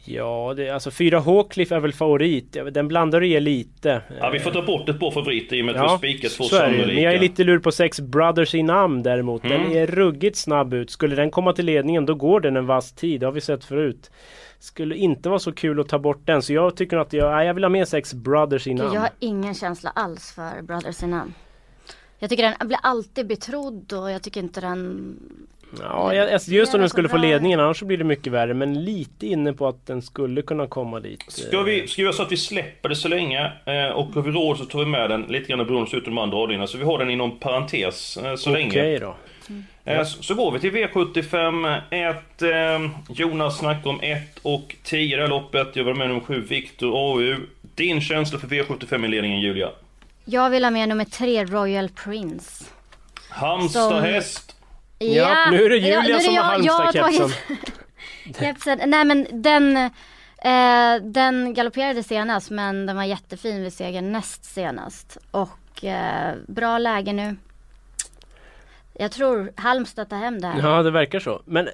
Ja, 0.05 0.53
det, 0.57 0.69
alltså 0.69 0.91
4 0.91 1.19
Håkliff 1.19 1.71
är 1.71 1.79
väl 1.79 1.93
favorit. 1.93 2.55
Ja, 2.55 2.63
Den 2.63 2.87
blandar 2.87 3.21
ger 3.21 3.39
lite. 3.41 4.01
Ja, 4.19 4.29
vi 4.29 4.39
får 4.39 4.51
ta 4.51 4.61
bort 4.61 4.89
ett 4.89 4.99
par 4.99 5.11
favoriter 5.11 5.55
i 5.55 5.61
och 5.61 5.65
med 5.65 5.75
att 5.75 5.81
vi 5.83 5.87
har 5.87 5.97
spikat 5.97 6.31
två 6.31 6.43
sannolika. 6.43 6.87
Men 6.87 7.03
jag 7.03 7.13
är 7.13 7.19
lite 7.19 7.43
lur 7.43 7.59
på 7.59 7.71
6 7.71 7.99
Brothers 7.99 8.55
in 8.55 8.69
Am 8.69 9.03
däremot. 9.03 9.41
Den 9.41 9.51
Mm. 9.51 9.77
är 9.77 9.87
ruggigt 9.87 10.37
snabb 10.37 10.73
ut. 10.73 10.89
Skulle 10.91 11.15
den 11.15 11.31
komma 11.31 11.53
till 11.53 11.65
ledningen 11.65 12.05
då 12.05 12.15
går 12.15 12.39
den 12.39 12.57
en 12.57 12.65
vass 12.65 12.91
tid. 12.91 13.19
Det 13.19 13.25
har 13.25 13.33
vi 13.33 13.41
sett 13.41 13.63
förut. 13.65 14.11
Skulle 14.59 14.95
inte 14.95 15.29
vara 15.29 15.39
så 15.39 15.51
kul 15.51 15.79
att 15.79 15.89
ta 15.89 15.99
bort 15.99 16.21
den. 16.25 16.41
Så 16.41 16.53
jag 16.53 16.75
tycker 16.77 16.97
att 16.97 17.13
jag, 17.13 17.31
nej, 17.35 17.47
jag 17.47 17.53
vill 17.53 17.63
ha 17.63 17.69
med 17.69 17.87
6 17.87 18.13
Brothers 18.13 18.67
in 18.67 18.81
Am. 18.81 18.93
jag 18.93 19.01
har 19.01 19.09
ingen 19.19 19.53
känsla 19.53 19.91
alls 19.95 20.31
för 20.35 20.61
Brothers 20.61 21.03
in 21.03 21.13
Arm. 21.13 21.33
Jag 22.19 22.29
tycker 22.29 22.43
den 22.59 22.67
blir 22.67 22.79
alltid 22.83 23.27
betrodd 23.27 23.93
och 23.93 24.11
jag 24.11 24.21
tycker 24.21 24.39
inte 24.41 24.61
den... 24.61 25.15
Ja, 25.79 26.13
jag, 26.13 26.41
just 26.47 26.73
om 26.73 26.79
den 26.79 26.89
skulle 26.89 27.09
få 27.09 27.17
ledningen 27.17 27.59
annars 27.59 27.79
så 27.79 27.85
blir 27.85 27.97
det 27.97 28.03
mycket 28.03 28.33
värre. 28.33 28.53
Men 28.53 28.83
lite 28.83 29.27
inne 29.27 29.53
på 29.53 29.67
att 29.67 29.85
den 29.85 30.01
skulle 30.01 30.41
kunna 30.41 30.67
komma 30.67 30.99
dit. 30.99 31.23
Ska 31.27 31.61
vi, 31.61 31.87
ska 31.87 32.01
vi 32.01 32.03
göra 32.03 32.13
så 32.13 32.23
att 32.23 32.31
vi 32.31 32.37
släpper 32.37 32.89
det 32.89 32.95
så 32.95 33.07
länge 33.07 33.51
eh, 33.65 33.87
och 33.87 34.05
har 34.13 34.21
vi 34.21 34.31
råd 34.31 34.57
så 34.57 34.65
tar 34.65 34.79
vi 34.79 34.85
med 34.85 35.09
den 35.09 35.21
lite 35.21 35.47
grann 35.47 35.67
beroende 35.67 35.91
på 35.91 35.99
de 35.99 36.17
andra 36.17 36.37
avdelningarna. 36.37 36.67
Så 36.67 36.77
vi 36.77 36.83
har 36.83 36.99
den 36.99 37.09
inom 37.09 37.39
parentes 37.39 38.17
eh, 38.17 38.35
så 38.35 38.49
länge. 38.49 38.69
Okej 38.69 38.99
då. 38.99 39.15
Eh, 39.85 40.03
så, 40.03 40.23
så 40.23 40.35
går 40.35 40.51
vi 40.51 40.59
till 40.59 40.71
V75 40.71 41.81
1. 41.89 42.41
Eh, 42.41 42.91
Jonas 43.15 43.57
snackar 43.57 43.89
om 43.89 43.99
1 44.01 44.39
och 44.41 44.75
10 44.83 45.13
i 45.13 45.15
det 45.15 45.21
här 45.21 45.29
loppet. 45.29 45.75
Jag 45.75 45.83
var 45.83 45.93
med 45.93 46.07
nummer 46.07 46.21
7, 46.21 46.41
Viktor 46.41 46.91
AU. 46.95 47.35
Din 47.75 48.01
känsla 48.01 48.39
för 48.39 48.47
V75 48.47 49.05
i 49.05 49.07
ledningen 49.07 49.41
Julia? 49.41 49.69
Jag 50.25 50.49
vill 50.49 50.63
ha 50.63 50.71
med 50.71 50.89
nummer 50.89 51.05
tre, 51.05 51.45
Royal 51.45 51.89
Prince. 51.89 52.65
Halmstad 53.29 53.89
Som- 53.89 54.01
häst. 54.03 54.56
Ja, 54.99 55.47
nu 55.51 55.65
är 55.65 55.69
det 55.69 55.77
Julia 55.77 56.01
det 56.01 56.19
som 56.19 56.35
har 56.37 56.53
jag- 56.53 56.65
jag 56.65 56.73
har 56.73 56.83
Halmstad-kepsen. 56.85 57.31
Kepsen. 58.39 58.79
Nej 58.89 59.05
men 59.05 59.27
den, 59.31 59.77
eh, 59.77 61.03
den 61.03 61.53
galopperade 61.53 62.03
senast 62.03 62.49
men 62.51 62.85
den 62.85 62.95
var 62.95 63.03
jättefin 63.03 63.63
vid 63.63 63.73
segern 63.73 64.11
näst 64.11 64.45
senast. 64.45 65.17
Och 65.31 65.85
eh, 65.85 66.33
bra 66.47 66.77
läge 66.77 67.13
nu. 67.13 67.35
Jag 68.99 69.11
tror 69.11 69.51
Halmstad 69.55 70.09
tar 70.09 70.17
hem 70.17 70.41
det 70.41 70.47
här. 70.47 70.69
Ja, 70.71 70.83
det 70.83 70.91
verkar 70.91 71.19
så. 71.19 71.41
Men 71.45 71.67
eh, 71.67 71.73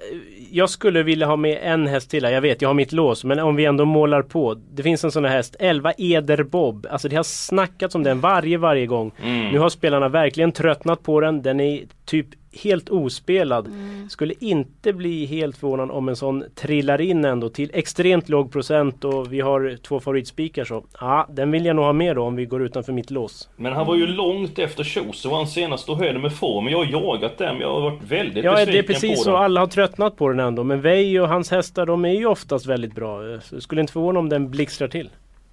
jag 0.50 0.70
skulle 0.70 1.02
vilja 1.02 1.26
ha 1.26 1.36
med 1.36 1.58
en 1.62 1.86
häst 1.86 2.10
till 2.10 2.24
här. 2.24 2.32
Jag 2.32 2.40
vet, 2.40 2.62
jag 2.62 2.68
har 2.68 2.74
mitt 2.74 2.92
lås. 2.92 3.24
Men 3.24 3.38
om 3.38 3.56
vi 3.56 3.64
ändå 3.64 3.84
målar 3.84 4.22
på. 4.22 4.54
Det 4.72 4.82
finns 4.82 5.04
en 5.04 5.10
sån 5.12 5.24
här 5.24 5.32
häst. 5.36 5.56
11 5.58 5.92
Eder 5.98 6.42
Bob. 6.42 6.86
Alltså 6.90 7.08
det 7.08 7.16
har 7.16 7.22
snackats 7.22 7.94
om 7.94 8.02
den 8.02 8.20
varje, 8.20 8.58
varje 8.58 8.86
gång. 8.86 9.12
Mm. 9.22 9.48
Nu 9.52 9.58
har 9.58 9.68
spelarna 9.68 10.08
verkligen 10.08 10.52
tröttnat 10.52 11.02
på 11.02 11.20
den. 11.20 11.42
Den 11.42 11.60
är 11.60 11.82
typ 12.04 12.26
helt 12.62 12.88
ospelad. 12.88 13.66
Mm. 13.66 14.08
Skulle 14.08 14.34
inte 14.40 14.92
bli 14.92 15.26
helt 15.26 15.56
förvånad 15.56 15.90
om 15.90 16.08
en 16.08 16.16
sån 16.16 16.44
trillar 16.54 17.00
in 17.00 17.24
ändå 17.24 17.48
till 17.48 17.70
extremt 17.74 18.28
låg 18.28 18.52
procent 18.52 19.04
och 19.04 19.32
vi 19.32 19.40
har 19.40 19.76
två 19.82 20.00
favoritspikar 20.00 20.64
så. 20.64 20.84
Ja, 21.00 21.26
den 21.30 21.50
vill 21.50 21.64
jag 21.64 21.76
nog 21.76 21.84
ha 21.84 21.92
med 21.92 22.16
då 22.16 22.22
om 22.22 22.36
vi 22.36 22.44
går 22.46 22.62
utanför 22.62 22.92
mitt 22.92 23.10
lås. 23.10 23.48
Men 23.56 23.72
han 23.72 23.86
var 23.86 23.94
ju 23.94 24.06
långt 24.06 24.58
efter 24.58 24.84
Chose 24.84 25.28
och 25.28 25.36
han 25.36 25.46
senast 25.46 25.88
och 25.88 25.98
höll 25.98 26.18
med 26.18 26.32
form. 26.32 26.68
Jag 26.68 26.78
har 26.78 26.86
jagat 26.92 27.38
den, 27.38 27.52
men 27.54 27.60
jag 27.60 27.74
har 27.74 27.80
varit 27.80 28.02
väldigt 28.02 28.44
Ja, 28.44 28.52
besviken 28.52 28.72
det 28.72 28.78
är 28.78 28.82
precis 28.82 29.18
på 29.18 29.24
så. 29.24 29.30
den. 29.30 29.42
Alla 29.42 29.60
har 29.60 29.66
tröttnat 29.66 30.16
på 30.16 30.28
den 30.28 30.40
ändå. 30.40 30.64
Men 30.64 30.80
Vej 30.80 31.20
och 31.20 31.28
hans 31.28 31.50
hästar, 31.50 31.86
de 31.86 32.04
är 32.04 32.12
ju 32.12 32.26
oftast 32.26 32.66
väldigt 32.66 32.94
bra. 32.94 33.40
Så 33.40 33.60
skulle 33.60 33.80
inte 33.80 33.92
förvåna 33.92 34.18
om 34.18 34.28
den 34.28 34.50
blixtrar 34.50 34.88
till. 34.88 35.10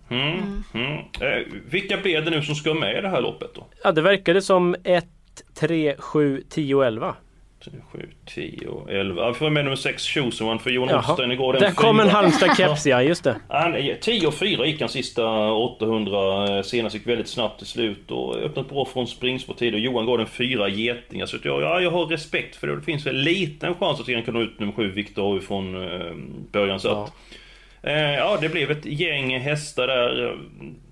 Mm, 0.10 0.64
mm. 0.74 0.98
Eh, 0.98 1.48
vilka 1.70 1.98
blir 1.98 2.22
det 2.22 2.32
nu 2.32 2.42
som 2.42 2.56
ska 2.56 2.74
med 2.74 2.98
i 2.98 3.02
det 3.02 3.10
här 3.10 3.22
loppet 3.22 3.50
då? 3.56 3.64
Ja, 3.84 3.92
det 3.92 4.02
verkade 4.02 4.42
som 4.42 4.76
1, 4.84 5.06
3, 5.54 5.96
7, 6.00 6.44
10, 6.50 6.84
11. 6.84 7.16
7, 7.92 8.10
10 8.26 8.68
och 8.68 8.92
11. 8.92 9.24
Jag 9.26 9.38
får 9.38 9.50
med 9.50 9.64
nummer 9.66 9.76
6, 9.76 10.08
Chosen 10.08 10.60
för 10.60 10.70
Johan. 10.70 10.90
Holstein 11.04 11.32
igår. 11.32 11.54
Den 11.54 11.62
Där 11.62 11.72
kom 11.72 12.00
en. 12.00 12.08
Halmstad-keps, 12.10 12.88
ja. 12.90 13.02
Just 13.04 13.24
det. 13.24 13.36
Han, 13.48 13.76
10 14.02 14.28
och 14.28 14.34
4 14.34 14.66
gick 14.66 14.80
han 14.82 14.90
sista 14.90 15.52
800. 15.52 16.58
eh, 16.58 16.64
Senast 16.64 16.96
gick 16.96 17.08
väldigt 17.08 17.28
snabbt 17.28 17.58
till 17.58 17.68
slut 17.68 18.12
och 18.12 18.36
öppnat 18.36 18.70
bra 18.70 18.86
från 18.86 19.08
springspårtid. 19.08 19.74
Och 19.74 19.80
Johan 19.80 20.06
gav 20.06 20.18
den 20.18 20.28
fyra 20.28 20.70
getingar. 20.70 21.26
Så 21.26 21.38
jag, 21.44 21.62
ja, 21.62 21.82
jag 21.82 21.92
har 21.92 22.06
respekt 22.06 22.56
för 22.56 22.68
det. 22.68 22.76
Det 22.76 22.82
finns 22.82 23.06
väl 23.06 23.16
liten 23.16 23.76
chans 23.76 24.00
att 24.00 24.08
han 24.14 24.24
kan 24.24 24.34
nå 24.34 24.42
ut 24.42 24.60
nummer 24.60 24.74
7, 24.74 24.92
Viktor, 24.92 25.40
från 25.40 25.84
eh, 25.92 26.12
början. 26.52 26.80
Så 26.80 26.88
Ja. 26.88 27.10
eh, 27.90 28.14
ja, 28.14 28.38
det 28.42 28.50
blev 28.50 28.72
ett 28.72 28.86
gäng 28.86 29.40
hästar 29.40 29.88
där. 29.88 30.38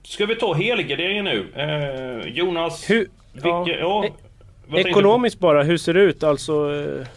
Ska 0.03 0.25
vi 0.25 0.35
ta 0.35 0.53
helgarderingen 0.53 1.25
nu? 1.25 1.45
Eh, 1.55 2.31
Jonas? 2.33 2.89
Hur, 2.89 3.07
vilka, 3.33 3.47
ja, 3.49 3.65
ja, 3.79 4.05
Ekonomiskt 4.75 5.39
bara, 5.39 5.63
hur 5.63 5.77
ser 5.77 5.93
det 5.93 6.01
ut? 6.01 6.23
Alltså... 6.23 6.53
eh, 6.75 7.07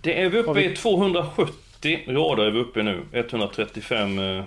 Det 0.00 0.20
är 0.22 0.28
vi 0.28 0.38
uppe 0.38 0.52
vi- 0.52 0.64
i 0.64 0.76
270 0.76 1.98
rader 2.08 2.44
är 2.46 2.50
vi 2.50 2.58
uppe 2.60 2.82
nu. 2.82 3.00
135 3.12 4.18
eh, 4.18 4.44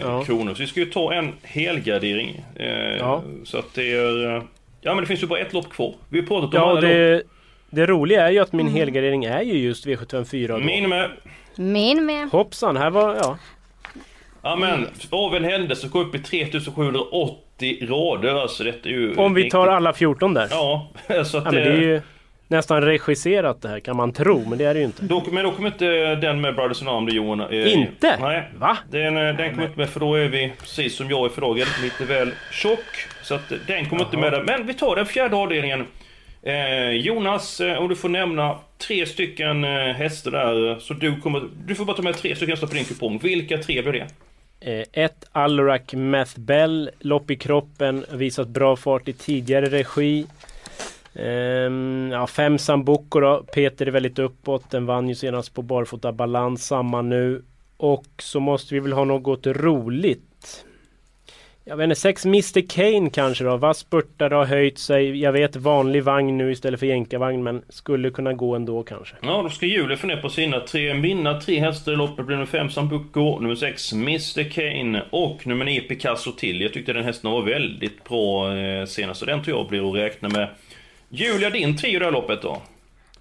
Ja. 0.00 0.24
kronor. 0.24 0.54
Så 0.54 0.60
vi 0.60 0.66
ska 0.66 0.80
ju 0.80 0.86
ta 0.86 1.12
en 1.12 1.32
helgardering. 1.42 2.44
Eh, 2.56 2.68
Ja. 2.98 3.22
Så 3.44 3.58
att 3.58 3.74
det 3.74 3.92
är... 3.92 4.36
eh, 4.36 4.42
Ja 4.82 4.94
men 4.94 5.00
det 5.02 5.06
finns 5.06 5.22
ju 5.22 5.26
bara 5.26 5.38
ett 5.38 5.52
lopp 5.52 5.70
kvar. 5.70 5.94
Vi 6.08 6.20
har 6.20 6.26
pratat 6.26 6.44
om 6.44 6.50
Ja, 6.54 6.60
alla 6.62 6.70
och 6.70 6.82
lopp. 6.82 6.90
det, 6.92 7.22
det 7.70 7.86
roliga 7.86 8.26
är 8.26 8.30
ju 8.30 8.38
att 8.38 8.52
min 8.52 8.68
helgardering 8.68 9.24
är 9.24 9.42
ju 9.42 9.52
just 9.58 9.86
V754 9.86 10.48
då. 10.48 10.58
Min 10.58 10.88
med. 10.88 11.10
Min 11.56 12.06
med. 12.06 12.28
Hoppsan, 12.30 12.76
här 12.76 12.90
var... 12.90 13.14
Ja. 13.14 13.38
Ja 14.42 14.56
men 14.56 14.86
av 15.10 15.36
en 15.36 15.44
händelse 15.44 15.88
gå 15.88 16.00
upp 16.00 16.14
i 16.14 16.18
3780 16.18 17.36
rader. 17.62 18.34
Alltså 18.42 18.64
detta 18.64 18.88
är 18.88 18.92
ju... 18.92 19.14
Om 19.16 19.34
vi 19.34 19.50
tar 19.50 19.66
alla 19.68 19.92
14 19.92 20.34
där. 20.34 20.46
Ja, 20.50 20.88
så 21.24 21.38
att 21.38 21.44
Ja, 21.44 21.50
men 21.52 21.54
det 21.54 21.60
är 21.70 21.76
ju 21.80 22.00
nästan 22.48 22.82
regisserat 22.82 23.62
det 23.62 23.68
här 23.68 23.80
kan 23.80 23.96
man 23.96 24.12
tro, 24.12 24.44
men 24.48 24.58
det 24.58 24.64
är 24.64 24.74
det 24.74 24.80
ju 24.80 24.86
inte. 24.86 25.02
Då, 25.04 25.24
men 25.32 25.44
då 25.44 25.50
kommer 25.50 25.68
inte 25.68 26.14
den 26.14 26.40
med 26.40 26.54
Brothers 26.54 26.82
in 26.82 26.88
Arm, 26.88 27.06
det 27.06 27.12
Johan. 27.12 27.40
eh, 27.40 27.72
Inte? 27.72 28.16
Nej. 28.20 28.48
Va? 28.58 28.78
Den, 28.90 29.16
eh, 29.16 29.36
den 29.36 29.50
kommer 29.50 29.66
inte 29.66 29.78
med 29.78 29.88
för 29.88 30.00
då 30.00 30.14
är 30.14 30.28
vi, 30.28 30.52
precis 30.60 30.96
som 30.96 31.10
jag 31.10 31.24
är 31.24 31.28
för 31.28 31.40
dagen, 31.40 31.66
lite 31.82 32.04
väl 32.04 32.30
tjock. 32.52 32.84
Så 33.22 33.34
att 33.34 33.52
den 33.66 33.86
kommer 33.86 34.04
inte 34.04 34.16
med 34.16 34.32
där. 34.32 34.42
Men 34.42 34.66
vi 34.66 34.74
tar 34.74 34.96
den 34.96 35.06
fjärde 35.06 35.36
avdelningen. 35.36 35.86
Eh, 36.42 36.90
Jonas, 36.90 37.60
eh, 37.60 37.78
om 37.78 37.88
du 37.88 37.96
får 37.96 38.08
nämna 38.08 38.56
tre 38.88 39.06
stycken 39.06 39.64
eh, 39.64 39.70
hästar 39.94 40.30
där. 40.30 40.78
Så 40.78 40.94
du, 40.94 41.20
kommer, 41.20 41.42
du 41.66 41.74
får 41.74 41.84
bara 41.84 41.96
ta 41.96 42.02
med 42.02 42.16
tre 42.16 42.36
stycken 42.36 42.52
hästar 42.52 42.66
på 42.66 42.74
din 42.74 42.84
kupong. 42.84 43.18
Vilka 43.22 43.58
tre 43.58 43.82
blir 43.82 43.92
det? 43.92 44.06
Eh, 44.60 44.84
ett 44.92 45.24
Allorak 45.32 45.94
Meth 45.94 46.40
Bell, 46.40 46.90
lopp 46.98 47.30
i 47.30 47.36
kroppen, 47.36 48.04
visat 48.12 48.48
bra 48.48 48.76
fart 48.76 49.08
i 49.08 49.12
tidigare 49.12 49.66
regi. 49.66 50.26
Ehm, 51.14 52.10
ja, 52.12 52.26
fem 52.26 52.58
Sambuco 52.58 53.20
då. 53.20 53.44
Peter 53.54 53.86
är 53.86 53.90
väldigt 53.90 54.18
uppåt. 54.18 54.70
Den 54.70 54.86
vann 54.86 55.08
ju 55.08 55.14
senast 55.14 55.54
på 55.54 55.62
barfota 55.62 56.12
balans. 56.12 56.66
Samma 56.66 57.02
nu. 57.02 57.42
Och 57.76 58.06
så 58.18 58.40
måste 58.40 58.74
vi 58.74 58.80
väl 58.80 58.92
ha 58.92 59.04
något 59.04 59.46
roligt. 59.46 60.29
Jag 61.70 61.76
vet 61.76 61.84
inte, 61.84 62.00
sex 62.00 62.24
Mr 62.24 62.68
Kane 62.68 63.10
kanske 63.10 63.44
då. 63.44 63.56
Vass 63.56 63.78
spurtare 63.78 64.34
har 64.34 64.44
höjt 64.44 64.78
sig. 64.78 65.20
Jag 65.20 65.32
vet 65.32 65.56
vanlig 65.56 66.04
vagn 66.04 66.38
nu 66.38 66.52
istället 66.52 66.80
för 66.80 66.86
jänkarvagn 66.86 67.42
men 67.42 67.62
skulle 67.68 68.10
kunna 68.10 68.32
gå 68.32 68.54
ändå 68.56 68.82
kanske. 68.82 69.16
Ja, 69.22 69.42
då 69.42 69.48
ska 69.48 69.66
Julia 69.66 69.96
få 69.96 70.06
ner 70.06 70.16
på 70.16 70.28
sina 70.28 70.60
tre. 70.60 70.94
Mina 70.94 71.40
tre 71.40 71.60
hästar 71.60 71.92
i 71.92 71.96
loppet 71.96 72.26
blir 72.26 72.36
nummer 72.36 72.46
5 72.46 72.70
Sambuco, 72.70 73.38
nummer 73.40 73.54
6 73.54 73.92
Mr 73.92 74.50
Kane 74.50 75.02
och 75.10 75.46
nummer 75.46 75.64
9 75.64 75.80
Picasso 75.80 76.32
till. 76.32 76.60
Jag 76.60 76.72
tyckte 76.72 76.92
den 76.92 77.04
hästen 77.04 77.30
var 77.30 77.42
väldigt 77.42 78.04
bra 78.04 78.56
eh, 78.56 78.86
senast, 78.86 79.20
så 79.20 79.26
den 79.26 79.42
tror 79.42 79.58
jag 79.58 79.68
blir 79.68 79.90
att 79.90 79.96
räkna 79.96 80.28
med. 80.28 80.48
Julia, 81.08 81.50
din 81.50 81.76
trio 81.76 81.96
i 81.96 81.98
det 81.98 82.04
här 82.04 82.12
loppet 82.12 82.42
då? 82.42 82.62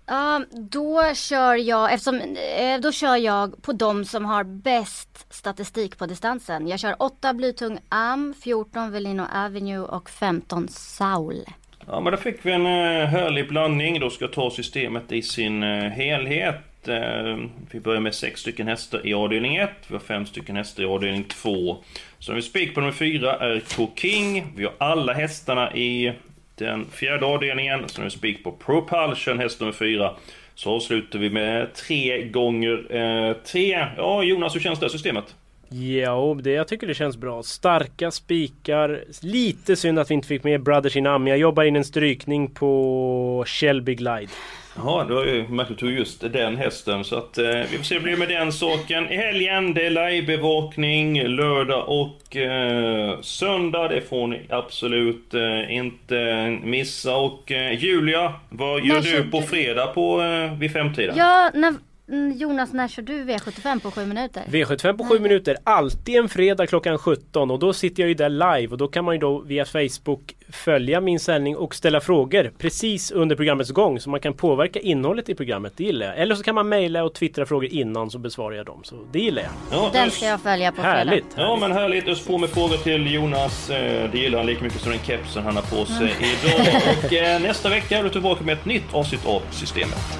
Ja, 0.09 0.41
då 0.51 1.13
kör 1.13 1.55
jag, 1.55 1.93
eftersom, 1.93 2.21
eh, 2.57 2.79
då 2.81 2.91
kör 2.91 3.15
jag 3.15 3.61
på 3.61 3.73
de 3.73 4.05
som 4.05 4.25
har 4.25 4.43
bäst 4.43 5.33
statistik 5.33 5.97
på 5.97 6.05
distansen. 6.05 6.67
Jag 6.67 6.79
kör 6.79 6.95
8 6.99 7.33
blytung 7.33 7.79
Am, 7.89 8.33
14 8.43 8.91
Velino 8.91 9.23
Avenue 9.33 9.79
och 9.79 10.09
15 10.09 10.67
Saul. 10.67 11.45
Ja, 11.87 11.99
men 11.99 12.11
då 12.11 12.17
fick 12.17 12.45
vi 12.45 12.51
en 12.51 12.65
eh, 12.65 13.05
härlig 13.05 13.47
blandning. 13.47 13.99
Då 13.99 14.09
ska 14.09 14.25
jag 14.25 14.33
ta 14.33 14.51
systemet 14.51 15.11
i 15.11 15.21
sin 15.21 15.63
eh, 15.63 15.89
helhet. 15.89 16.87
Eh, 16.87 17.37
vi 17.71 17.79
börjar 17.79 18.01
med 18.01 18.15
6 18.15 18.41
stycken 18.41 18.67
hästar 18.67 19.07
i 19.07 19.13
avdelning 19.13 19.55
1. 19.55 19.69
Vi 19.87 19.95
har 19.95 20.01
5 20.01 20.25
stycken 20.25 20.55
hästar 20.55 20.83
i 20.83 20.85
avdelning 20.85 21.23
2. 21.23 21.77
Så 22.19 22.31
har 22.31 22.35
vi 22.35 22.41
spik 22.41 22.75
på 22.75 22.81
nummer 22.81 22.93
4, 22.93 23.35
är 23.35 23.61
King. 23.95 24.53
Vi 24.55 24.63
har 24.63 24.73
alla 24.77 25.13
hästarna 25.13 25.75
i 25.75 26.13
den 26.59 26.85
fjärde 26.91 27.25
avdelningen. 27.25 27.89
Så 27.89 28.01
nu 28.01 28.05
är 28.05 28.09
spik 28.09 28.43
på 28.43 28.51
Propulsion, 28.51 29.39
häst 29.39 29.59
nummer 29.59 29.73
fyra. 29.73 30.13
Så 30.55 30.75
avslutar 30.75 31.19
vi 31.19 31.29
med 31.29 31.73
tre 31.73 32.23
gånger 32.23 32.95
eh, 32.95 33.33
tre. 33.33 33.85
Ja, 33.97 34.23
Jonas, 34.23 34.55
hur 34.55 34.59
känns 34.59 34.79
det 34.79 34.89
systemet? 34.89 35.35
Ja, 35.69 36.37
det, 36.41 36.51
jag 36.51 36.67
tycker 36.67 36.87
det 36.87 36.93
känns 36.93 37.17
bra. 37.17 37.43
Starka 37.43 38.11
spikar. 38.11 39.03
Lite 39.21 39.75
synd 39.75 39.99
att 39.99 40.09
vi 40.09 40.13
inte 40.13 40.27
fick 40.27 40.43
med 40.43 40.63
Brothers 40.63 40.95
in 40.95 41.07
Ami. 41.07 41.29
Jag 41.29 41.39
jobbar 41.39 41.63
in 41.63 41.75
en 41.75 41.83
strykning 41.83 42.51
på 42.51 43.43
Shelby 43.47 43.95
Glide. 43.95 44.31
Ja, 44.83 45.05
du 45.07 45.13
har 45.13 45.25
ju 45.25 45.47
märkt 45.47 45.79
tog 45.79 45.91
just 45.91 46.33
den 46.33 46.57
hästen 46.57 47.03
så 47.03 47.15
att 47.17 47.37
eh, 47.37 47.45
vi 47.45 47.77
får 47.77 47.83
se 47.83 47.95
hur 47.95 47.99
det 48.01 48.03
blir 48.03 48.17
med 48.17 48.29
den 48.29 48.51
saken. 48.51 49.09
I 49.09 49.15
helgen, 49.17 49.73
det 49.73 49.85
är 49.85 49.89
livebevakning 49.89 51.23
lördag 51.27 51.83
och 51.87 52.35
eh, 52.35 53.21
söndag. 53.21 53.87
Det 53.87 54.01
får 54.01 54.27
ni 54.27 54.41
absolut 54.49 55.33
eh, 55.33 55.75
inte 55.75 56.49
missa. 56.63 57.15
Och 57.15 57.51
eh, 57.51 57.83
Julia, 57.83 58.33
vad 58.49 58.85
gör 58.85 58.95
När 58.95 59.01
du 59.01 59.31
på 59.31 59.41
fredag 59.41 59.87
på, 59.87 60.21
eh, 60.21 60.53
vid 60.59 60.73
femtiden? 60.73 61.15
Ja, 61.17 61.51
när, 61.53 61.73
Jonas 62.35 62.73
när 62.73 62.87
kör 62.87 63.01
du 63.03 63.23
V75 63.25 63.79
på 63.79 63.91
sju 63.91 64.05
minuter? 64.05 64.43
V75 64.47 64.97
på 64.97 65.03
7 65.03 65.19
minuter, 65.19 65.57
alltid 65.63 66.15
en 66.15 66.29
fredag 66.29 66.67
klockan 66.67 66.97
17 66.97 67.51
och 67.51 67.59
då 67.59 67.73
sitter 67.73 68.03
jag 68.03 68.07
ju 68.07 68.13
där 68.13 68.29
live 68.29 68.67
och 68.71 68.77
då 68.77 68.87
kan 68.87 69.05
man 69.05 69.15
ju 69.15 69.19
då 69.19 69.39
via 69.39 69.65
Facebook 69.65 70.35
följa 70.51 71.01
min 71.01 71.19
sändning 71.19 71.57
och 71.57 71.75
ställa 71.75 72.01
frågor 72.01 72.51
precis 72.57 73.11
under 73.11 73.35
programmets 73.35 73.69
gång 73.71 73.99
så 73.99 74.09
man 74.09 74.19
kan 74.19 74.33
påverka 74.33 74.79
innehållet 74.79 75.29
i 75.29 75.35
programmet, 75.35 75.73
det 75.77 75.83
gillar 75.83 76.05
jag. 76.05 76.17
Eller 76.17 76.35
så 76.35 76.43
kan 76.43 76.55
man 76.55 76.69
mejla 76.69 77.03
och 77.03 77.13
twittra 77.13 77.45
frågor 77.45 77.69
innan 77.73 78.09
så 78.09 78.19
besvarar 78.19 78.55
jag 78.55 78.65
dem, 78.65 78.81
så 78.83 78.95
det 79.11 79.19
gillar 79.19 79.41
jag. 79.41 79.51
Ja, 79.71 79.89
Den 79.93 80.11
ska 80.11 80.25
jag 80.25 80.41
följa 80.41 80.71
på 80.71 80.81
Härligt! 80.81 81.25
fredag. 81.33 81.47
Ja 81.49 81.57
men 81.61 81.71
härligt, 81.71 82.07
ös 82.07 82.25
på 82.25 82.37
med 82.37 82.49
frågor 82.49 82.77
till 82.77 83.13
Jonas. 83.13 83.69
Eh, 83.69 84.11
Det 84.11 84.17
gillar 84.17 84.37
han 84.37 84.47
lika 84.47 84.63
mycket 84.63 84.81
som 84.81 84.91
den 84.91 84.99
kepsen 85.05 85.43
han 85.43 85.55
har 85.55 85.63
på 85.63 85.85
sig 85.85 86.13
idag. 86.19 86.81
Och 87.05 87.13
eh, 87.13 87.41
nästa 87.41 87.69
vecka 87.69 87.97
är 87.97 88.03
du 88.03 88.09
tillbaka 88.09 88.43
med 88.43 88.53
ett 88.53 88.65
nytt 88.65 88.93
avsnitt 88.93 89.25
av 89.25 89.41
Systemet. 89.51 90.19